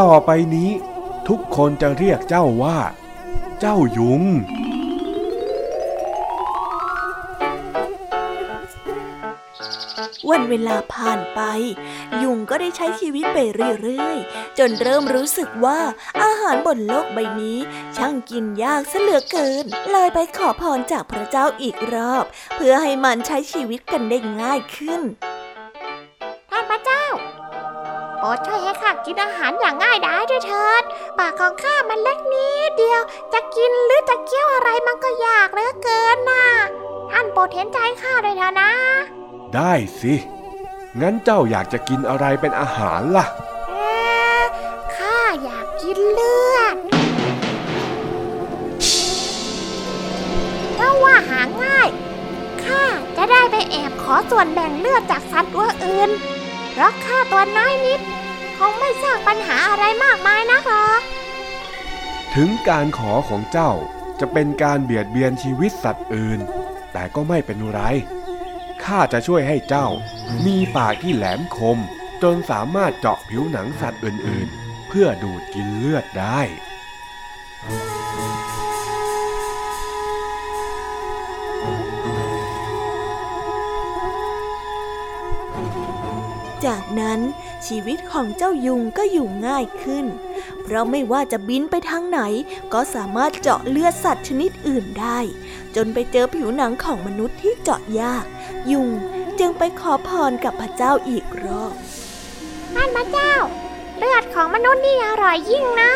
[0.00, 0.70] ต่อไปนี้
[1.28, 2.78] ทุกคนจะเรียกเจ้าว่า
[3.60, 4.22] เจ้ายุง
[10.28, 11.40] วันเวลาผ่านไป
[12.22, 13.38] ยุงก็ได้ใช้ชีวิตไป
[13.82, 15.80] เรื่อยๆ จนเริ่มรู้สึกว่า
[16.22, 17.58] อาหารบนโลกใบนี้
[17.96, 22.24] ช่างกินยากเสลือเกิน เลยไปขอพรจากพระเจ้าอีกรอบ
[22.56, 25.00] เพื่อให้มันใช้ชีวิตกันได้ง่ายขึ้น
[26.50, 27.04] ท่านพระเจ้า
[28.18, 30.82] โปรดช่วยให้ข้ากินอาหารอย่างง่ายดายด้วยเถิด
[31.18, 33.02] ปากของข้ามันเล็กนิดเดียว
[33.32, 36.46] จะกินหรือจะเคี้ยวอะไรมันก็ยากเหลือเกินน่ะ
[37.10, 38.72] ท่านโปรดเห็นใจข้าด้วยเถอะนะ
[39.56, 40.14] ได้สิ
[41.00, 43.26] งั้นเจ้าอยากจะกินอะไรเป็นอาหารล่ะ
[44.96, 46.76] ข้าอยากกินเลือด
[50.74, 51.88] เพราะว่าหาง่าย
[52.64, 52.84] ข้า
[53.16, 56.10] จะได้ไปแอบขอส่วนแบ่งเลือดจากสัตว์ตัวอื่น
[56.70, 58.00] เพราะข้าตัวน้อยนิด
[58.58, 61.00] คงไม่สร้างปัญหาอะไรมากมายนักหรอก
[62.34, 63.72] ถึงการขอของเจ้า
[64.20, 66.40] จะเป็นการเบียดเบียนชีวิตสัตว์อื่น
[66.92, 67.80] แต่ก็ไม่เป็นไร
[68.84, 69.88] ข้าจะช่วยให้เจ้า
[70.46, 71.78] มีปากที่แหลมคม
[72.22, 76.40] จนสามารถเจาะผิวหนังสัตว์อื่นๆ เพื่อดูดกินเลือดได้
[86.66, 87.20] จากนั้น
[87.66, 90.06] ชีวิตของเจ้ายุงก็อยู่ง่ายขึ้น
[90.70, 92.20] เพราะไม่ว่าจะบินไปทางไหน
[92.72, 95.18] ก็สามารถเจาะเลือดสัตว์ชนิดอื่นได้
[95.76, 98.24] จนไปเจอผิวหนังของมนุษย์ที่เจาะยาก
[98.70, 98.88] ยุง
[99.38, 101.74] จึงไปขอพรกับพระเจ้าอีกรอบ
[102.74, 103.32] ท่านพระเจ้า
[103.98, 105.92] เลือดของมนุษย์นี่อร่อยยิ่งนะ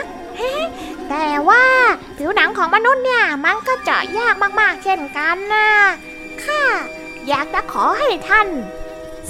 [1.11, 1.65] แต่ว่า
[2.19, 5.69] ผิวหนังของมนุษย์เนี่ยมันก็เจาะยากมากๆเช่นกันนะ
[6.45, 6.63] ข้า
[7.29, 8.49] อยากจะขอให้ท่าน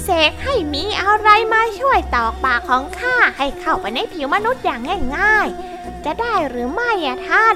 [0.01, 4.81] เสกให้มีอะไรมาช่วยตอกปากของข้าให้เข้าไปในผิวมนุษย์อย่าง
[5.17, 7.55] ง่าย ๆ จะได้หรือไม่อะท่าน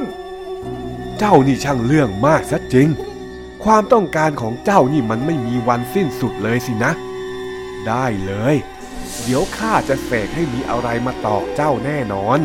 [1.17, 2.87] เจ้านี่ช่างเรื่องมากซะจริง
[3.63, 6.91] ความต้องการของเจ้านี่มันไม่มีวันสิ้นสุดเลยสินะ
[7.87, 8.55] ได้เลย
[9.23, 12.39] เดี๋ยวข้าจะเสกให้มีอะไรมาตอกเจ้าแน่นอน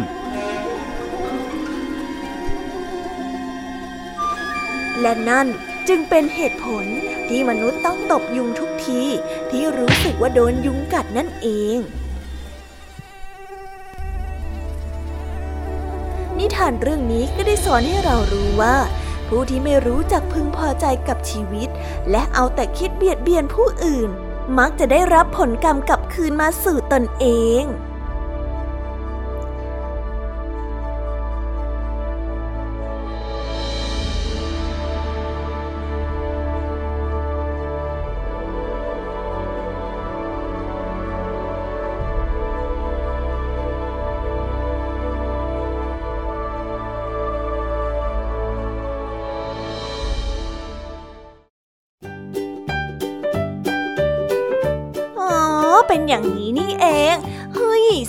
[5.00, 5.46] และนั่น
[5.88, 6.84] จึงเป็นเหตุผล
[7.28, 9.02] ที่มนุษย์ต้องตบยุงทุกที
[9.54, 11.78] ที่รู้สึกว่าโดนยุงกัดนั่นเอง
[16.38, 18.76] นิทานเรื่องนี้ก็ได้สอนให้เรารู้ว่า
[19.28, 21.68] ผู้ที่ไม่รู้จักพึงพอใจกับชีวิต
[22.10, 24.10] และเอาแต่คิดเบียดเบียนผู้อื่น
[24.58, 27.26] มักจะได้รับผลกรรมกลับคืนมาสู่ตนเอ
[27.60, 27.62] ง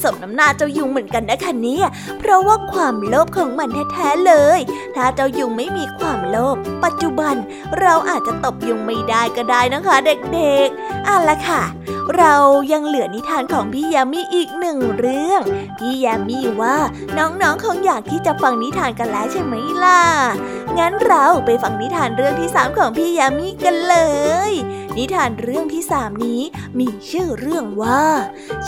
[0.05, 1.87] สมน้ำหน้าเจ้ายุงเหมือนกันนะคะเนี่ย
[2.19, 4.59] เพราะว่าความโลภของมันแท้ๆเลย
[4.95, 7.35] ถ้าเจ้ายุงไม่มีความโลภ ปัจจุบัน
[7.79, 11.63] เราอาจจะตบยุงไม่ได้ก็ได้นะคะเด็กๆอะละค่ะ
[12.17, 12.35] เรา
[12.71, 15.41] ยังเหลือนิทานของพี่ยามีอีกหนึ่งเรื่อง
[15.77, 16.77] พี่ยามีว่า
[17.17, 19.53] น้องๆคงอยากที่จะฟังนิทานกันแล้วใช่ไหม
[19.83, 20.01] ล่ะ
[20.79, 23.97] งั้นเราไปฟังนิทานเรื่องที่สามของพี่ยามีกันเล
[24.49, 24.51] ย
[24.97, 26.41] นิทานเรื่องที่สามนี้
[26.79, 28.03] มีชื่อเรื่องว่า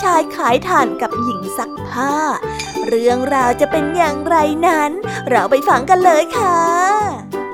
[0.01, 2.13] ชายขายถ่านกับหญิงซักผ้า
[2.87, 4.35] เรื่องราวจะเป็นอย่างไร
[4.67, 4.91] นั้น
[5.29, 7.46] เราไปฟังกันเลยค่ะ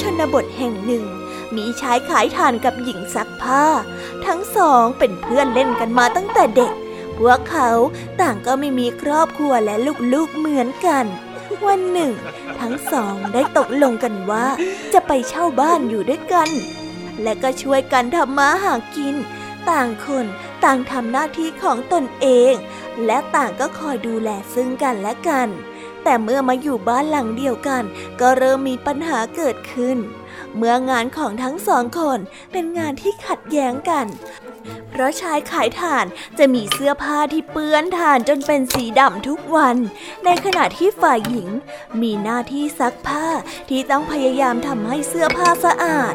[0.00, 1.04] ชนบทแห่งหนึ่ง
[1.56, 3.64] มีชายขายถ่านกับหญิงซักผ้า
[4.26, 6.72] ทั้งสองเป็นเพื่อนเล่นกันมาตั้งแต่เด็ก
[7.18, 7.70] พวกเขา
[8.20, 9.74] ต่างก็ไม่มีครอบครัวและ
[10.14, 11.04] ลูกๆเหมือนกัน
[11.66, 12.12] วันหนึ่ง
[12.60, 14.46] ทั้งสองได้ตกลงกันว่า
[14.92, 16.48] จะไปเช่าบ้านอยู่ด้วยกัน
[17.22, 19.14] และก็ช่วยกันทำมาหากิน
[19.70, 20.26] ต่างคน
[20.64, 22.52] ต่างทำหน้าที่ของตนเอง
[23.04, 25.48] และต่างก็คอยดูแลซึ่งกันและกัน
[26.04, 27.82] แต่เมื่อมาอยู่บ้านหลังเดียวกัน
[28.20, 29.98] ก็เริ่มมีปัญหาเกิดขึ้น
[30.56, 32.18] เมื่องานของทั้งสองคน
[32.52, 34.06] เป็นงานที่ขัดแย้งกัน
[34.90, 36.06] เพราะชายขายถ่าน
[36.38, 39.76] จะมีเสื้อผ้าที่เปื้อนถ่านจนเป็นสีดำทุกวัน
[40.24, 41.48] ในขณะที่ฝ่ายหญิง
[42.02, 43.26] มีหน้าที่ซักผ้า
[43.68, 46.14] ที่ต้องพยายามทำให้เสื้อผ้าสะอาด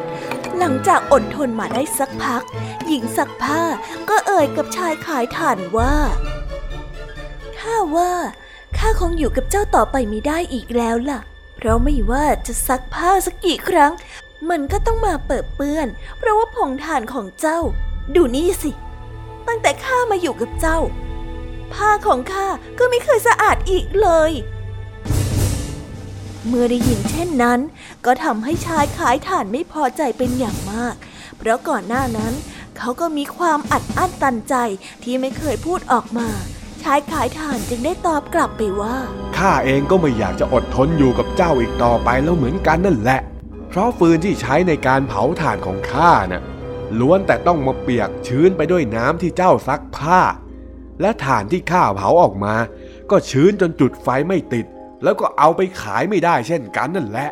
[0.58, 2.42] หลังจากอดทนมาได้สักพัก
[2.86, 3.62] หญิงซักผ้า
[4.08, 5.94] ก็เอ่ยกับชายขายถ่านว่า
[7.58, 8.12] ข้าว่า
[8.76, 11.20] ข้าคงอยู่กับเจ้าต่อไปไม่ได้อีกแล้วล่ะ
[11.56, 13.92] เพราะไม่ว่าจะซักผ้าสักกี่ครั้ง
[14.50, 15.86] มันก็ต้องมาเปิดเปื้อน
[16.18, 17.58] เพราะว่าผงถ่านของเจ้า
[18.14, 18.70] ดูนี่สิ
[19.46, 20.78] ตั้งแต่ข้ามาอยู่กับเจ้า
[21.72, 22.46] ผ้าของข้า
[22.78, 24.32] ก็ไม่เคยสะอาดอีกเลย
[26.46, 27.60] เมื่อได้ยินเช่นนั้น
[28.04, 30.94] ก็ทำให้ชายขายถ่านไม่พอใจเป็นอย่างมาก
[31.38, 32.32] เพราะก่อนหน้านั้น
[32.76, 34.54] เขาก็มีความอัดอั้นตันใจ
[35.02, 36.28] ที่ไม่เคยพูดออกมา
[36.82, 38.96] ชายขายถ่านจึงได้ตอบกลับไปว่า
[39.36, 43.20] ข้าเองก็ไม่อยากจะอดทนอยู่กับเจ้าอีกต่อไปแล้วเหมือนกันนั่นแหละ
[43.68, 46.42] เพราะฟืนที่ใช้ในการเผาถ่านของข้านะ่ะ
[46.98, 50.20] ล้วนแต่ต้องมาเปียกชื้นไปด้วยน้ำที่เจ้าซักผ้า
[51.00, 52.54] และถ่านที่ข้าเผาออกมา
[53.10, 54.66] ก็ชื้นจนจุดไฟไม่ติด
[55.02, 57.30] แล้วก็เอาไปขายไม่ได้เช่นกันนั่นแหละ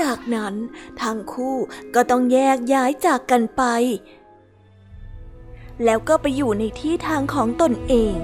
[0.00, 0.54] จากนั้น
[1.02, 1.56] ทั้งคู่
[1.94, 3.62] ก็ต้องแยกย้ายจากกันไป
[5.84, 8.16] แล้วก็ไปอยู่ในที่ทางของตนเอง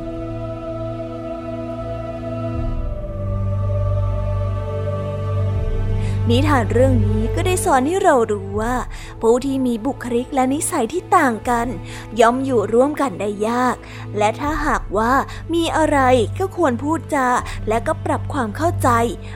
[6.30, 8.74] นิทานเรื่องนี้ก็ได้สอนให้เรารู้ว่า
[9.20, 11.66] ผู้ที่มีบุคลิกและนิสัยที่ต่างกัน
[12.20, 13.76] ย่อมอยู่ร่วมกันได้ยาก
[14.18, 15.12] และถ้าหากว่า
[15.54, 15.98] มีอะไร
[16.38, 17.28] ก็ควรพูดจา
[17.68, 18.88] และก็ปรับความเข้าใจ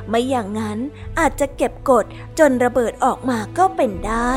[0.08, 0.78] ไม่อย่างนั้น
[1.18, 2.04] อาจจะเก็บกด
[2.38, 4.32] จนระเบิดออกมาก็เป็นได้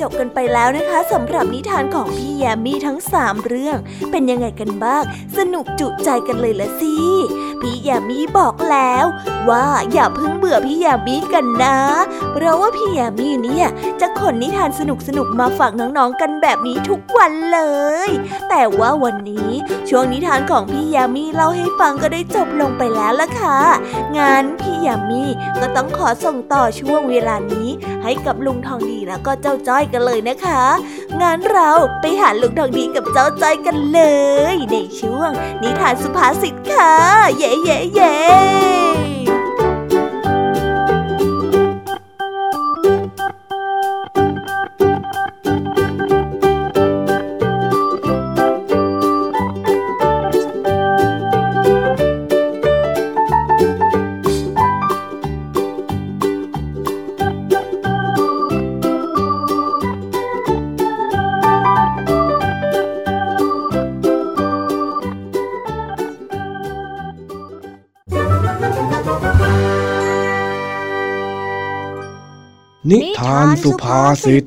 [0.00, 3.76] จบกันไปแล้วนะคะสำหรับนิทานของพี่แยมมี่ทั้ง 3 เรื่อง
[4.10, 5.02] เป็นยังไงกันบ้าง
[5.36, 6.96] สนุกจุใจกันเลยละสิ
[7.60, 9.04] พี่แยามีบอกแล้ว
[9.48, 11.76] ว่าอย่าเพิ่งเบื่อพี่แยามีกันนะ
[12.32, 13.68] เพราะว่าพี่แยามีเนี่ย
[14.00, 14.80] จะขนนิทานส
[15.18, 17.60] นุกๆมาฝากน้องๆกันแบบนี้ทุกวันเล
[18.06, 18.08] ย
[18.48, 19.50] แต่ว่าวันนี้
[19.88, 23.58] ช่วงนิทานของพี่แยามีเล่าให้ฟังก็ได้จบลงไปแล้วละค่ะ
[24.16, 25.22] งั้นพี่แยามี
[25.60, 27.68] ก็ต้องขอส่งต่อช่วงเวลานี้
[28.02, 30.64] ให้กับลุงทองดีแล้วก็เจ้าจ้อยกันเลยนะคะ
[31.20, 31.70] งั้นเรา
[32.00, 34.00] ไปหาลุงทองดีกับเจ้าจ้อยกันเล
[34.54, 35.30] ย ในช่วง
[35.62, 36.92] นิทานสุภาษิตค่ะ
[37.36, 39.13] เย่เย่เย่
[72.94, 74.44] นิทานสุภาษิต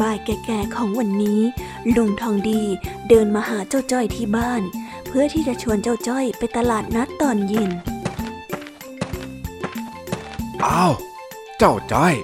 [0.00, 1.40] บ่ายแก่ๆของวันนี้
[1.96, 2.62] ลุงทองดี
[3.08, 4.62] เดินมาหาเจ้าจ้อยที่บ้าน
[5.06, 7.70] เพื่อที่จะชวนเจ้าจ้อยไปตลาดนัดตอนเย็น
[10.64, 10.92] อ้าว
[11.58, 12.14] เจ้าจ้อย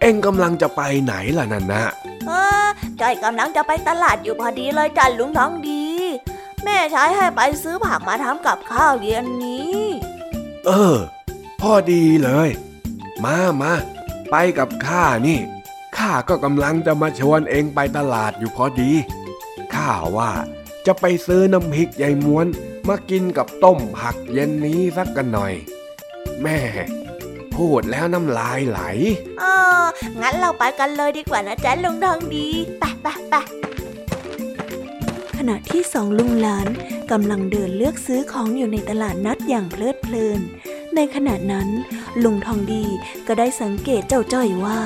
[0.00, 2.03] เอ็งกำลังจะไปไหนล่ะนั่นนะเออ
[3.00, 5.84] จ้อยกำลังจะไปตลาดอยู่พอดีเลยจ้ะลุงทองดี
[6.64, 9.80] แม่ใช้ให้ไปซื้อผักมาทำกับข้าวเย็นนี้
[10.66, 10.96] เออ
[11.60, 12.48] พอดีเลย
[13.24, 13.72] มามา
[14.30, 15.38] ไปกับข้านี่
[15.96, 18.90] ข้าก็กำลังจะมาชวนเองไปตลาดอยู่พอดี
[19.74, 20.30] ข้าว่า
[20.86, 22.46] จะไปซื้อน้ำพริกยายม้วน
[22.88, 25.54] มากินกับต้มผักเย็นนี้สักกันหน่อย
[26.42, 26.58] แม่
[27.56, 28.80] พูดแล้วน้ำลายไหล
[29.40, 29.44] เอ
[29.82, 29.84] อ
[30.20, 32.48] งั้นเราไปกันเลยดีกว่านะจ๊ะลุงทองดี
[32.78, 33.34] ไปไปไป
[35.38, 36.66] ขณะที่สองลุงหลาน
[37.10, 40.40] กำลังเดินเลือกซื้อของอยู่ในตลาดนัดอย่างเพลิดเพลิน
[40.94, 41.68] ในขณะนั้น
[42.24, 42.84] ลุงทองดี
[43.26, 44.80] ก็ได้สังเกตเจ้าจ้อยว่า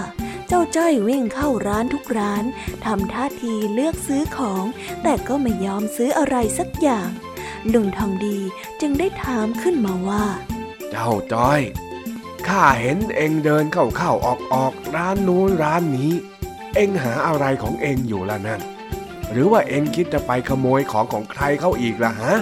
[0.48, 2.44] เจ้าจ้อยวิ่งเข้าร้านทุกร้าน
[2.84, 4.64] ทำท่าทีเลือกซื้อของ
[5.02, 7.08] แต่ก็ไม่ยอมซื้ออะไรสักอย่าง
[7.72, 8.38] ลุงทองดี
[8.80, 10.24] จึงได้ถามขึ้นมาว่า
[10.90, 11.60] เจ้าจ้อย
[12.47, 16.12] ข้าเห็นเองเดินเข้าเข้าออกออกร้านนู้นร้านนี้
[16.74, 18.61] เองหาอะไรของเองอยู่ล่ะนั่น
[19.30, 22.34] หรือว่าเองคิดจะไปขโมยของของใครเข้าอีกล่ะฮะ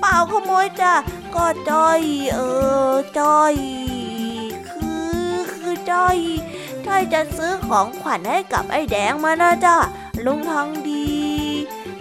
[0.00, 0.94] เปล่าขโมยจ้ะ
[1.34, 2.00] ก็จ้อย
[2.34, 2.40] เอ
[2.90, 3.54] อจ้อย
[4.70, 4.90] คื
[5.34, 6.16] อคือจ้อย
[6.86, 9.76] จ้อยจะซื้อของขวัญให้กับไอ้แดงมานะจ้ะ
[10.24, 11.10] ลุงทองดี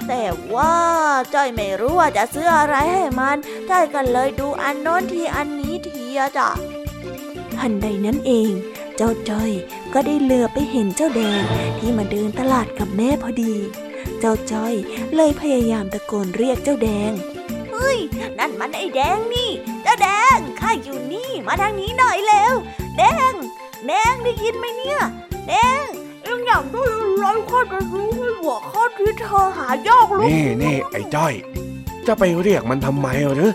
[0.08, 0.24] แต่
[0.54, 0.76] ว่า
[1.34, 3.38] จ้อยไม่รู้ว่าจะซื้ออะไรให้มัน
[3.70, 6.50] จ้อยก็เลยดูอันโน้นทีอันนี้ทีอะจ้ะ
[7.62, 8.52] ทันใดนั้นเอง
[8.98, 9.52] เจ้าจ้อย
[9.94, 11.42] ก็ได้เลือไปเห็นเจ้าแดง
[11.80, 13.56] ที่มาเดินตลาดกับแม่พอดี
[14.20, 14.74] เจ้าจ้อย
[15.16, 17.12] เลยพยายามตะโกนเรียกเจ้าแดง
[17.72, 17.98] เฮ้ย
[18.40, 19.50] นั่นมันไอ้แดงนี่
[19.84, 22.56] เจ้าแดงข้าอยู่นี่มาทางนี้หน่อยเร็ว
[22.98, 23.34] แดง
[23.88, 25.00] แดงได้ยินไหมเนี่ย
[25.48, 25.84] แดง
[26.24, 31.34] เอ็งอยากได้อะไรข้าจะรู้ให้หัวข้าที่เธอหายากลูกนี่นี่ไอ้จ้อย
[32.08, 33.52] จะไปเรียกมันทำไมหรือ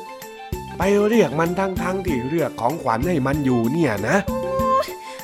[0.78, 4.16] ไปเรียกมันทั้งทั้งที่เรียกของขวัญให้มันอยู่เนี่ยนะ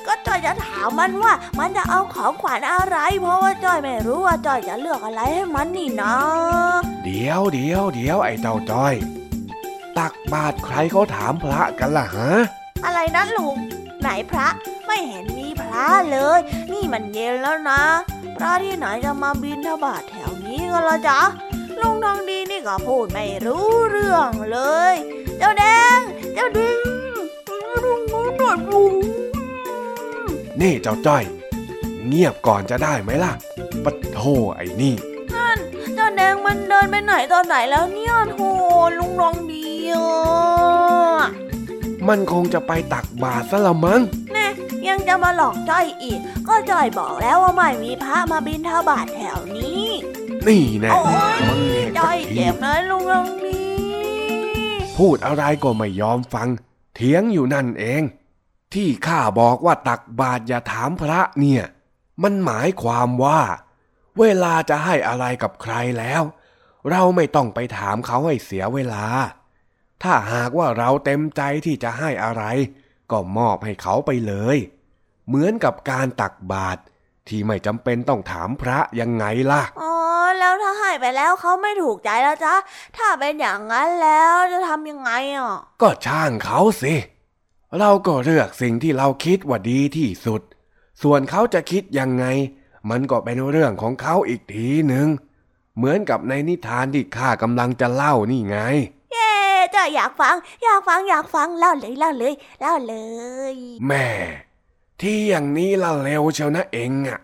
[0.06, 6.14] ก็จอยจะถามมันว่ามันจะเอาของขวัญอะไร เพราะว่าจอยไม่รู้ว่าจอยจะเลือกอะไรให้มันนี่นะ
[7.04, 8.94] เดี๋ยวเดี๋ยวเดี๋ยวไอ้เจ้าจ้อย
[9.98, 12.30] ตักบาตรใครเขาถามพระกันล่ะฮะ
[12.84, 13.56] อะไรนะลุง
[14.00, 14.48] ไหนพระ
[14.86, 16.40] ไม่เห็นมีพระเลย
[16.72, 17.82] นี่มันเย็นแล้วนะ
[18.36, 21.20] พระที่ไหนจะมาบินทบาทแถวนี้กันละจ๊ะ
[21.80, 24.58] ลุงทองดีนี่ก็พูดไม่รู้เรื่องเล
[24.92, 25.64] ยเจ้าแด
[25.96, 25.98] ง
[26.34, 26.78] เจ้าดึง
[27.84, 28.94] ลุงนู้นหน่อยลุง
[30.60, 31.24] นี่เจ้าจ้อย
[32.06, 33.32] เงียบก่อนจะได้ไหมล่ะ
[33.84, 34.20] ปะโท
[34.56, 34.94] ไอ้นี่
[35.94, 38.50] เจ้าแดงมันเดินไปไหนตอนไหนแล้วเนี่ยโธ่
[38.98, 40.06] ลุงทองดีอะ
[42.08, 44.00] มันคงจะไปตักบาตรซะละมั้ง
[44.32, 44.48] แน่
[44.88, 46.18] ยังจะมาหลอกจ้อยอีก
[46.48, 49.86] ก็จ้อยบอกแล้วว่าไม่มีพระมาบินทบาทแถวนี้
[50.46, 51.02] นี่แน่โอ้
[51.36, 53.41] ยมึงเห็นจ้อยทีเจ็บนะลุงทองดี
[54.98, 56.48] พูดอะไรก็ไม่ยอมฟัง
[56.94, 58.02] เถียงอยู่นั่นเอง
[58.74, 61.64] ที่ข้าบอกว่าตักบาตรอย่าถามพระเนี่ย
[62.22, 63.40] มันหมายความว่า
[64.18, 66.22] เวลาจะให้อะไรกับใครแล้ว
[66.90, 69.06] เราไม่ต้องไปถามเขาให้เสียเวลา
[70.02, 72.44] ถ้าหากว่าเราเต็มใจที่จะให้อะไร
[73.10, 74.56] ก็มอบให้เขาไปเลย
[75.26, 76.80] เหมือนกับการตักบาตร
[77.28, 79.94] ที่ไม่จำเป็นต้องถามพระยังไงล่ะ อ๋อ
[80.38, 82.54] แล้วถ้าให้ไปแล้วเขาไม่ถูกใจแล้วจ๊ะ
[82.96, 86.94] ถ้าเป็นอย่างนั้นแล้วจะทำยังไงอะ ก็ช่างเขาสิ
[87.78, 90.42] เราก็เลือกสิ่งที่เราคิดว่าดีที่สุด
[91.02, 92.24] ส่วนเขาจะคิดยังไง
[92.90, 95.08] มันก็เป็นเรื่องของเขาอีกทีหนึ่ง
[95.76, 98.58] เหมือนกับในนิทานที่ข้ากำลังจะเล่านี่ไง
[99.12, 99.32] เย้
[99.74, 102.94] จ้อยอยากฟัง อยากฟังอยากฟังเล่าเลยเล่าเลยเล่าเล
[103.54, 103.56] ย
[103.86, 104.06] แม่
[105.06, 107.20] ที่อย่างนี้ละเร็วเชียวนะเองอะ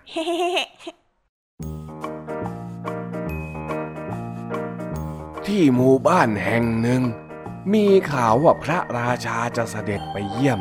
[5.46, 7.02] ที่หมู่บ้านแห่งหนึ่ง
[7.72, 10.60] มีข่าวว่าพระราชาจะเสด็จไปเยี่ยม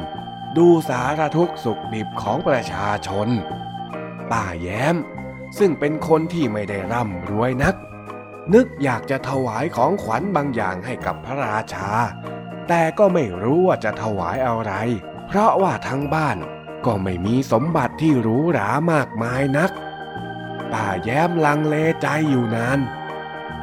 [0.58, 3.28] ดูสารทุกข์สุขดิบของประชาชน
[4.32, 4.96] ป้าแย้ม
[5.58, 7.76] ซึ่งเป็นคนที่ไม่ได้ร่ำรวยนัก
[8.54, 11.90] นึกอยากจะถวายของขวัญบางอย่างให้กับพระราชา
[12.68, 14.74] แต่ก็ไม่รู้ว่าจะถวายอะไร
[15.28, 16.40] เพราะว่าทั้งบ้าน
[16.88, 19.72] ก็ไม่มีสมบัติที่หรูหรามากมายนัก
[20.72, 22.80] ป้าแย้มลังเลใจอยู่นาน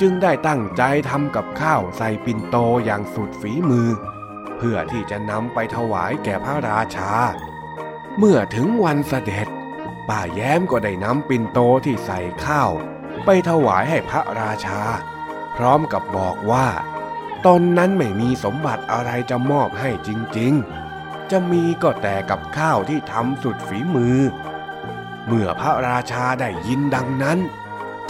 [0.01, 3.89] จึงได้ตั้งใจทำกับข้าวใส่ปิ่นโตอย่างสุดฝีมือ
[4.57, 7.13] เพื่อที่จะนำไปถวายแก่พระราชา
[8.19, 9.49] เมื่อถึงวันเสด็จ
[10.09, 12.71] ป้าแย้มก็ได้นำปิ่นโตที่ใส่ข้าว
[13.25, 14.81] ไปถวายให้พระราชา
[15.57, 16.69] พร้อมกับบอกว่า
[17.47, 20.84] ตนนั้นไม่มีสมบัติอะไรจะมอบให้จริง ๆ
[21.31, 24.19] จะมีก็แต่กับข้าวที่ทำสุดฝีมือ
[25.27, 27.39] เมื่อพระราชาได้ยินดังนั้น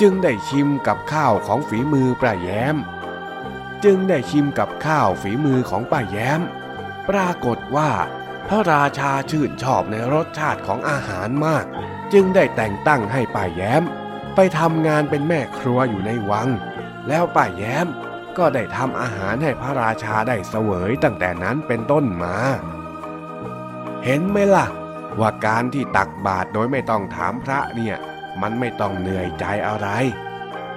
[0.00, 2.76] จึงได้ชิมกับข้าวของฝีมือป้าแย้ม
[3.84, 6.40] จึงได้ชิมกับข้าวฝีมือของป้าแย้ม
[7.08, 7.90] ปรากฏว่า
[8.48, 11.64] พระราชาชื่นชอบในรสชาติของอาหารมาก
[12.12, 13.82] จึงได้แต่งตั้งให้ป้าแย้ม
[14.34, 16.48] ไปทำงานเป็นแม่ครัวอยู่ในวัง
[17.08, 17.86] แล้วป้าแย้ม
[18.38, 22.36] ก็ได้ทำอาหารให้พระราชาได้เสวยตั้งแต่นั้นเป็นต้นมา
[24.04, 24.66] เห็นไหมล่ะ
[25.20, 27.96] ว่าการที่ตักบาตรโดยไม่ต้องถามพระเนี่ย
[28.40, 29.88] มันไม่ต้องเหนื่อยใจอะไร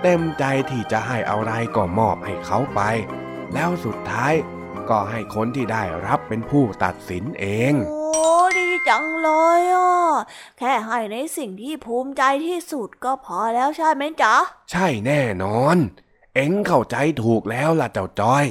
[0.01, 2.82] เต็มใจที่จะให้อะไรก็มอบให้เขาไป
[3.53, 4.34] แล้วสุดท้าย
[4.89, 8.05] ก็ให้คนที่ได้รับเป็นผู้ตัดสินเองโอ้
[8.57, 9.93] ดีจังเลยอะ
[10.57, 14.36] แค่ให้ในสิ่งที่ภูมิใจที่สุดก็พอแล้วใช่ไหมจ๊ะ
[14.71, 15.78] ใช่แน่นอน
[16.36, 18.45] เอ็งเข้าใจถูกแล้วล่ะเจ้าจ้อย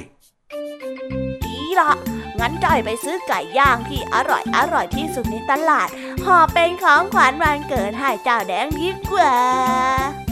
[1.43, 1.91] ดีละ
[2.39, 5.87] งั้นจ้อยไปซื้อไก่ย่างที่อร่อยอร่อยที่สุดในตลาด
[6.25, 9.35] ห่อเป็นของขวัญวันเกิดให้เจ้าแดงดีกว่า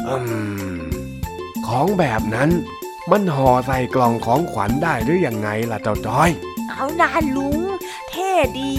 [0.08, 0.16] อื
[0.80, 0.86] ม
[1.68, 2.50] ของแบบนั้น
[3.12, 6.30] มันห่อใส่กล่องของขวัญได้หรือยังไงล่ะเจ้าจ้อย
[6.70, 7.60] เอานาลุง
[8.10, 8.74] เท่ดี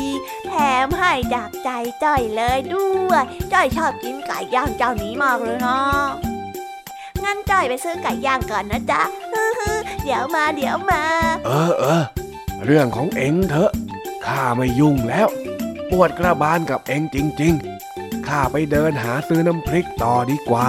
[0.47, 0.55] แถ
[0.85, 1.71] มให้จากใจ
[2.05, 5.81] จ้อยเลยด้วยจ้อยชอบกินไก่ย่างเจ้านี้มากเลยนะ
[7.25, 9.03] งั้นจ้อยไปซื้อไก่ย่างก่อนนะจ๊ะ
[10.05, 11.03] เดี๋ยวมาเดี๋ยวมา
[11.47, 12.03] เออเออ
[12.65, 13.73] เรื่องของเอ็งเถอะ
[14.27, 15.29] ข้าไม่ยุ่งแล้ว
[15.91, 17.55] ปวดกระบาลกับเอ็งจริง
[17.91, 20.69] ๆ ข้าไปเดินหาซื้อน้ำพริกต่อดีกว่า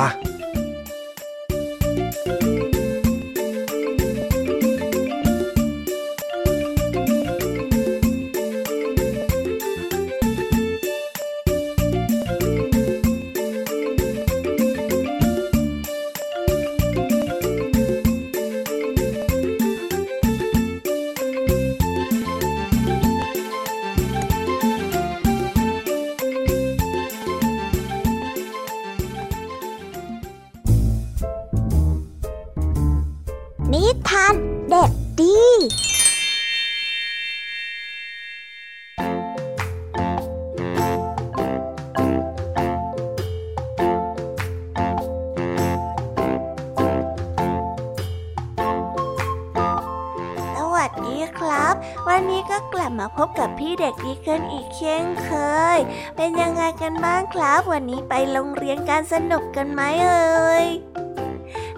[57.33, 60.65] ครับ วันนี้ไปโรงเรียนการสนุกกันไหมเอ่ย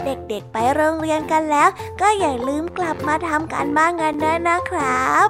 [0.03, 1.69] เด็กๆไปโรงเรียนกันแล้ว
[2.01, 5.27] ก็อย่าลืมกลับมาทำการบ้านกันด้วยนะครับ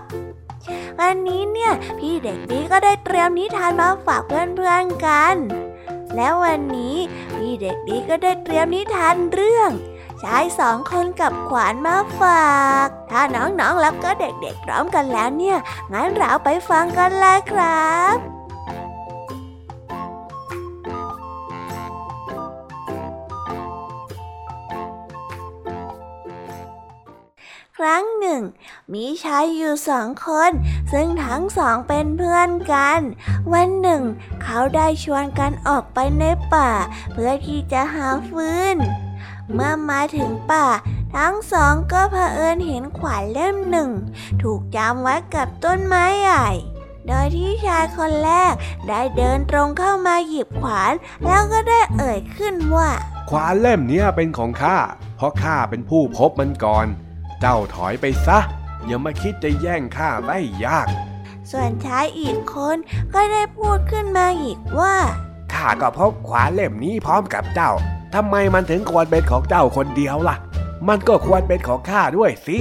[0.99, 5.35] วันนี้เนี่ยพี่เด็กดีก็ได้เตรียมนิทานมาฝากเพื่อนๆกัน
[6.15, 6.95] แล้ววันนี้
[7.35, 9.71] พี่เด็กดีก็ได้เตรียมนิทานเรื่อง
[10.23, 15.57] ชายสองคนกับขวานมาฝาก ถ้าน้องๆแล้วก็เด็กๆพร้อมกันแล้วเนี่ย
[15.93, 18.38] งั้นเราไปฟังกันเลยครับ
[28.29, 28.43] นึ่ง
[28.93, 30.51] มีชายอยู่สองคน
[30.91, 32.99] ซึ่งทั้งสองเป็นเพื่อนกัน
[33.53, 34.03] วันหนึ่ง
[34.43, 36.23] เขาได้ชวนกันออกไปใน
[36.53, 36.71] ป่า
[37.11, 38.77] เพื่อที่จะหาฟืน
[39.53, 40.67] เมื่อมาถึงป่า
[41.15, 43.89] ทั้งสองก็เผอิญเห็นขวานเล่มหนึ่ง
[44.41, 46.47] ถูกจำไว้กับต้นไม้ใหญ่
[47.07, 48.53] โดยที่ชายคนแรก
[48.87, 50.93] ได้เดินตรงเข้ามาหยิบขวาน
[51.25, 52.89] แล้วก็ได้เอ่ยขึ้นว่า
[53.29, 54.77] ขวานเล่มนี้เป็นของข้า
[55.17, 56.87] เพราะข้าเป็นผู้พบมันก่อน
[57.41, 58.39] เจ้าถอยไปซะ
[58.85, 60.87] อย่ามาคิดจะแย่งข้าได้ยาก
[61.51, 62.77] ส่วนชายอีกคน
[63.13, 64.95] ก็ได้พูดขึ้นมาอีกว่า
[65.53, 67.71] ข้าก็พบขวานเล่มนี้พร้อมกับเจ้า
[68.13, 70.37] ทำไมมันถึงควรเป็นของเจ้าคนเดียวล่ะ
[70.87, 72.59] มันก็ควรเป็นของข้าด้วยสิ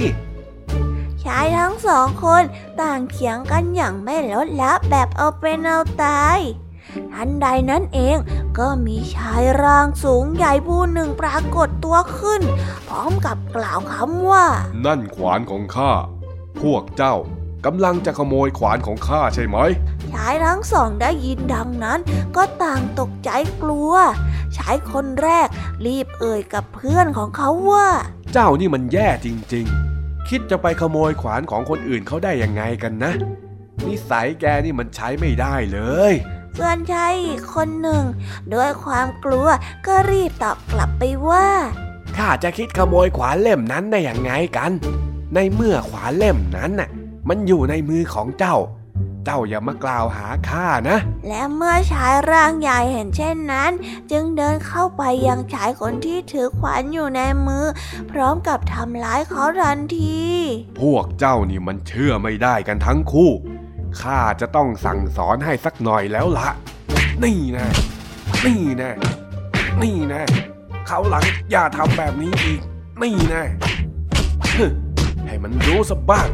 [1.23, 2.43] ชายทั้งสองคน
[2.81, 6.39] ต่างเถียงกันอย่างไม่ลดละแบบเอาเป็นเอาตาย
[7.13, 8.17] ทันใดนั้นเอง
[8.59, 12.41] ก็มีชายร่างสูงใหญ่ผู้หนึ่งปรากฏตัวขึ้น
[12.87, 14.45] พร้อมกับกล่าวคำว่า
[14.85, 15.91] นั่นขวานของข้า
[16.61, 17.15] พวกเจ้า
[17.65, 19.57] กำลังจะขโมยขวานของข้าใช่ไหม
[20.13, 21.99] ชายทั้งสองได้ยินดังนั้น
[22.35, 23.29] ก็ต่างตกใจ
[23.61, 23.93] กลัว
[24.57, 25.47] ชายคนแรก
[25.85, 27.87] รีบเอ่ยกับเพื่อนของเขาว่า
[28.33, 33.11] เจ้านี่มันแย่จริงๆ คิดจะไปขโมยขวานของคนอื่นเขาได้ยังไงกันนะ
[33.87, 35.79] นิสัยแกนี่มันใช้ไม่ได้เล
[36.11, 36.13] ย
[36.57, 38.03] ส่วนชายอีกคนหนึ่ง
[38.53, 39.47] ด้วยความกลัว
[39.87, 41.47] ก็รีบตอบกลับไปว่า
[42.17, 44.71] ข้าจะคิดขโมยขวานเล่มนั้นได้อย่างไงกัน
[45.33, 46.89] ในเมื่อขวานเล่มนั้นน่ะ
[47.29, 48.57] มันอยู่ในมือของเจ้า
[49.25, 50.97] เจ้าอย่ามากล่าวหาข้านะ
[51.27, 53.71] และเมื่อชายร่างใหญ่เห็นเช่นนั้น
[54.11, 57.65] จึงเดินเข้าไปยังชายคนที่ถือขวานอยู่ในมือ
[58.11, 60.21] พร้อมกับทำร้ายเขาทันที
[60.79, 63.31] พวกเจ้านี่มันเชื่อไม่ได้กันทั้งคู่
[64.01, 66.49] ข้าจะต้องสั่งสอนให้สักหน่อยแล้วละ
[67.23, 67.67] นี่นะ
[68.45, 68.91] นี่นะ
[69.81, 70.23] นี่นะ
[70.87, 72.61] เขาหลังอย่าทำแบบนี้อีก
[73.01, 73.43] นี่นะ
[75.25, 76.29] ให้มันรู้สบ้าง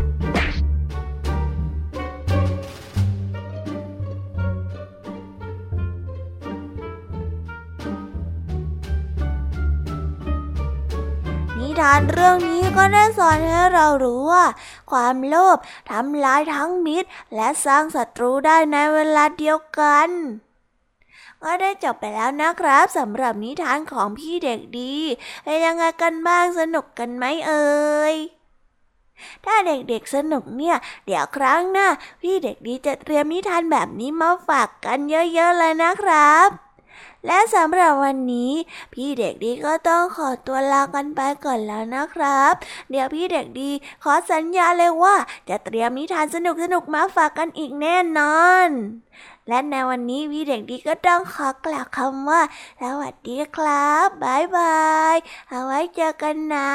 [11.59, 12.37] นิทานเรื่อง
[12.77, 14.45] ก็ได้สอนให้เรารู้ว่า
[14.91, 15.57] ความโลภ
[15.91, 20.09] ทำลายทั้งมิตร และสร้างศัตรูได้ในเวลาเดียวกัน
[21.43, 24.95] ก็ได้จบไปแล้วนะครับสำหรับนิทานของพี่เด็กดี
[25.43, 28.15] เป็นยังไงกันบ้างสนุกกันไหมเอ่ย
[29.45, 31.87] ถ้าเด็กๆสนุกเนี่ย เดี๋ยวครั้งหน้า
[32.21, 36.64] พี่เด็กดีจะเตรียมนิทานแบบนี้มาฝากกันเยอะๆเลยนะครับ
[37.25, 38.51] และสำหรับวันนี้
[38.93, 42.53] พี่เด็กดีก็ต้องขอตัวลากันไปก่อนแล้วนะครับ
[42.89, 43.71] เดี๋ยวพี่เด็กดี
[44.03, 45.15] ขอสัญญาเลยว่า
[45.49, 46.37] จะเตรียมนิทานส
[46.73, 48.69] นุกๆมาฝากกันอีกแน่นอน
[49.47, 52.41] และในวันนี้พี่เด็กดีก็ต้องขอกล่าวคำว่า
[52.81, 55.15] สวัสดีครับ บ๊ายบาย
[55.49, 56.71] เอาไว้เจอกันนะ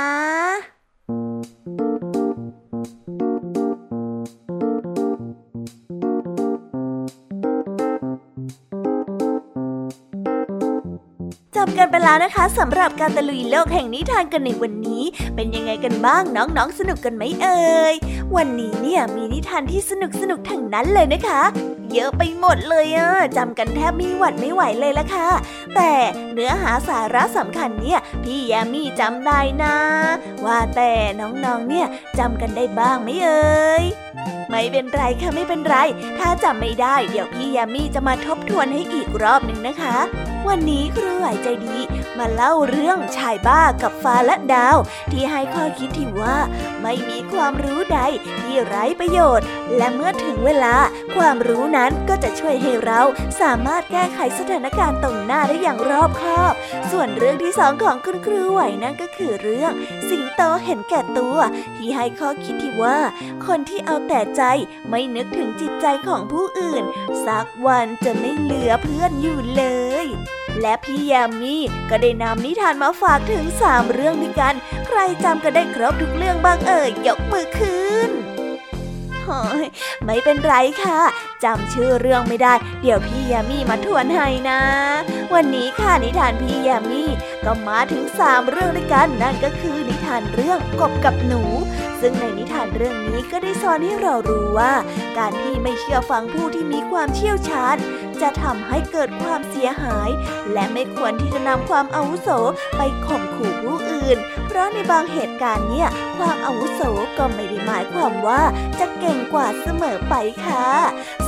[11.62, 15.02] จบกันไปแล้วนะคะสำหรับการตะลุยโลกแห่งนิทานกันในวันนี้
[15.34, 17.94] เป็นยังไงกันบ้างน้องๆสนุกกันไหมเอ่ย
[18.36, 21.42] วันนี้เนี่ยมีนิทานที่สนุกสนุกทั้งนั้นเลยนะคะ
[21.92, 25.28] เยอะไปหมดเลยอะจำกันแทบไม่หวัดไม่ไหวเลยละค่ะ
[25.74, 25.92] แต่
[26.32, 29.76] เนื้อหาสาระสำคัญเนี่ยพี่แยมมี่จำได้นะ
[30.44, 31.86] ว่าแต่น้องๆเนี่ย
[32.18, 33.84] จำกันได้บ้างไหมเอ่ย
[34.50, 35.76] ไม่เป็นไรค่ะไม่เป็นไร
[36.18, 39.96] ถ้าจำไม่ได้ เดี๋ยวพี่ยามีจะมาทบทวนให้อีกรอบหนึ่งนะคะ
[40.48, 41.78] วันนี้ครูไหวใจดี
[42.18, 44.76] มาเล่าเรื่องชายบ้ากับฟ้าและดาว
[45.12, 46.36] ที่ให้ข้อคิดที่ว่า
[46.82, 48.00] ไม่มีความรู้ใด
[48.40, 50.76] ที่ไร้ประโยชน์ และเมื่อถึงเวลา
[51.16, 53.00] ความรู้นั้นก็จะช่วยให้เรา
[53.40, 56.52] สามารถแก้ไขสถานการณ์ตรงหน้าได้อย่างรอบคอบ
[56.90, 59.72] ส่วนเรื่องที่สองของคุณครูไหวนั่นก็คือเรื่อง
[60.08, 61.36] สิงโตเห็นแก่ตัว
[61.76, 62.98] ที่ให้ข้อคิดที่ว่า
[63.46, 64.42] คนที่เอาแต่ใจ
[64.88, 66.84] ไม่นึกถึงจิตใจของผู้อื่น
[67.26, 69.64] สักวันจะไม่เหลือเพื่อนอยู่เล
[70.04, 70.08] ย
[70.60, 71.56] และพี่ยามี
[71.90, 74.54] ก็ได้นำนิทานมาฝากถึงสามเรื่องด้วยกัน
[74.86, 78.10] ใครจำกันได้ครบทุกเรื่องบ้างเอ่ยยกมือขึ้น
[80.04, 80.54] ไม่เป็นไร
[80.84, 81.00] ค่ะ
[81.44, 84.60] จำชื่อเรื่องไม่ได้ เดี๋ยวพี่ยามีมาทวนให้นะ
[85.34, 87.02] วันนี้ค่ะนิทานพี่ยามี
[87.44, 91.42] ก็มาถึงสามเรื่องด้วยกัน นั่นก็คือนิทานเรื่องกบกับหนู
[92.00, 94.72] ซึ่งในนิทานเรื่องนี้ก็ได้สอนให้เรารู้ว่า
[95.18, 97.76] การที่ไม่เชื่อฟังผู้ที่มีความเชี่ยวชาญ
[98.22, 100.08] จะทำให้เกิดความเสียหาย
[100.52, 102.28] และไม่ควรที่จะนำความอาวุโส
[102.76, 106.80] ไปข่มขู่ผู้อื่น เพราะในบางเหตุการณ์เนี่ย ความอาวุโส
[107.18, 108.42] ก็ไม่ได้หมายความว่า
[108.80, 110.14] จะเก่งกว่าเสมอไป
[110.44, 110.64] ค่ะ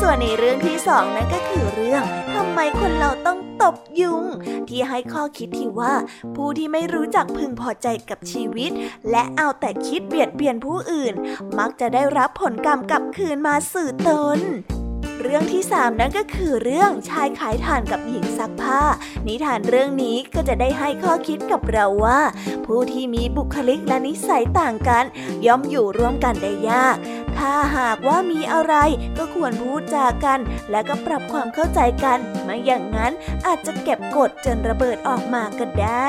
[0.00, 2.02] ส่วนในเรื่องที่สองนั่นก็คือเรื่อง
[2.34, 4.24] ทำไมคนเราต้องตบยุง
[4.68, 5.94] ที่ให้ข้อคิดที่ว่า
[6.36, 8.70] ผู้ที่ไม่รู้จักพึงพอใจกับชีวิต
[9.10, 11.14] และเอาแต่คิดเบียดเบียนผู้อื่น
[11.58, 14.40] มักจะได้รับผลกรรมกลับคืนมาสื่อตน
[15.22, 18.82] เรื่องที่สามนั่นก็คือเรื่องชายขายถ่านกับหญิงซักผ้า
[19.26, 22.20] นิทานเรื่องนี้ก็จะได้ให้ข้อคิดกับเราว่า
[22.66, 25.04] ผู้ที่มีบุคลิกและนิสัยต่างกัน
[25.46, 26.96] ย่อมอยู่ร่วมกันได้ยาก
[27.38, 28.74] ถ้าหากว่ามีอะไร
[29.18, 33.12] ก็ควรพูดจากัน และก็ปรับความเข้าใจกันไม่อย่างนั้น
[33.46, 36.06] อาจจะเก็บกดจนระเบิดออกมาก็ได้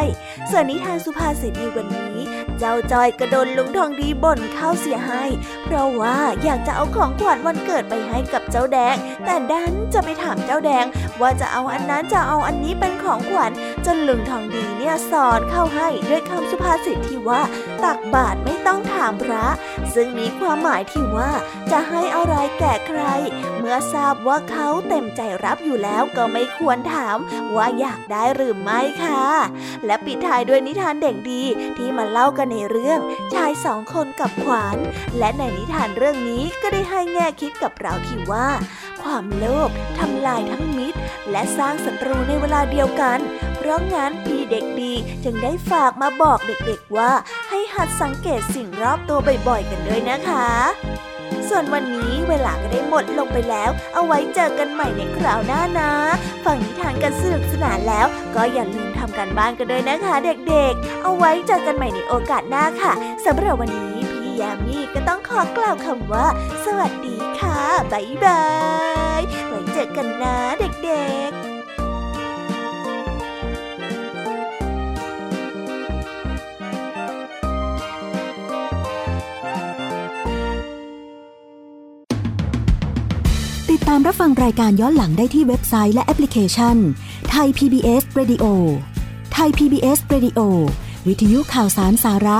[0.49, 2.20] ส่วนนิทานสุภาษิตในวันนี้
[2.60, 5.24] เจ้าจอยกระโดนลุงทองดีบ่นเข้าเสียให้
[5.64, 8.95] เพราะว่าอยากจะเอาของขวัญวันเกิดไปให้กับเจ้าแดง
[9.26, 10.86] แต่ดันจะไปถามเจ้าแดง
[11.22, 13.51] ว่าจะเอาอันนั้นจะเอาอันนี้เป็นของขวัญ
[13.86, 17.41] จนลุงทองดีเนี่ยสอนเข้าให้ด้วยคำสุภาษิตที่ว่า
[17.84, 19.45] ตักบาตรไม่ต้องทามพระ
[19.93, 21.32] ซึ่งมีความหมายที่ว่า
[21.72, 23.01] จะให้อะไรแก่ใคร
[23.58, 27.18] เมื่อทราบว่าเขาเต็มใจรับอยู่แล้วก็ไม่ควรถาม
[27.56, 29.24] ว่าอยากได้หรือไม่ค่ะ
[29.86, 31.43] และปิดท้ายด้วยนิทานเด็กดี
[31.78, 32.99] ที่มาเล่ากันในเรื่อง
[33.34, 34.78] ชายสองคนกับขวาน
[35.20, 38.47] และในนิทานเรื่องนี้ก็ได้ให้แง่คิดกับเราที่ว่า
[39.01, 40.99] ความโลภทำลายทั้งมิตร
[41.32, 43.19] และสร้างศัตรูในเวลาเดียวกัน
[43.55, 44.93] เพราะงั้นพี่เด็กดี
[45.24, 47.11] จึงได้ฝากมาบอกเด็กๆว่า
[47.49, 50.47] ให้หัดสังเกตสิ่งรอบตัวบ่อยๆกันด้วยนะคะ
[51.49, 55.91] ส่วนวันนี้เวลาก็ได้หมดลงไปแล้ว เอาไว้เจอกันใหม่ในคราวหน้านะ
[56.45, 58.05] ฟังนิทานกันสนุกสนานแล้ว
[58.36, 62.93] ก็อย่าลืมทำการบ้านกันด้วยนะคะ เด็กๆ เอาไว้เจอกันใหม่ในโอกาสหน้าค่ะ
[63.26, 63.93] สำหรับวันนี้
[64.41, 66.27] ยามีก็ต้องขอกล่าวคำว่า
[66.65, 67.59] สวัสดีค่ะ
[67.91, 68.43] บ๊ายบา
[69.19, 71.41] ยไว้เจอกันนะเด็กๆ
[83.69, 86.77] ติดตามรับฟังรายการย้อนหลังได้ที่เว็บไซต์และแอปพลิเคชัน
[87.29, 88.45] ไทย PBS Radio
[89.34, 90.39] ไทย PBS Radio
[91.07, 92.39] วิทยุข่าวสารสาระ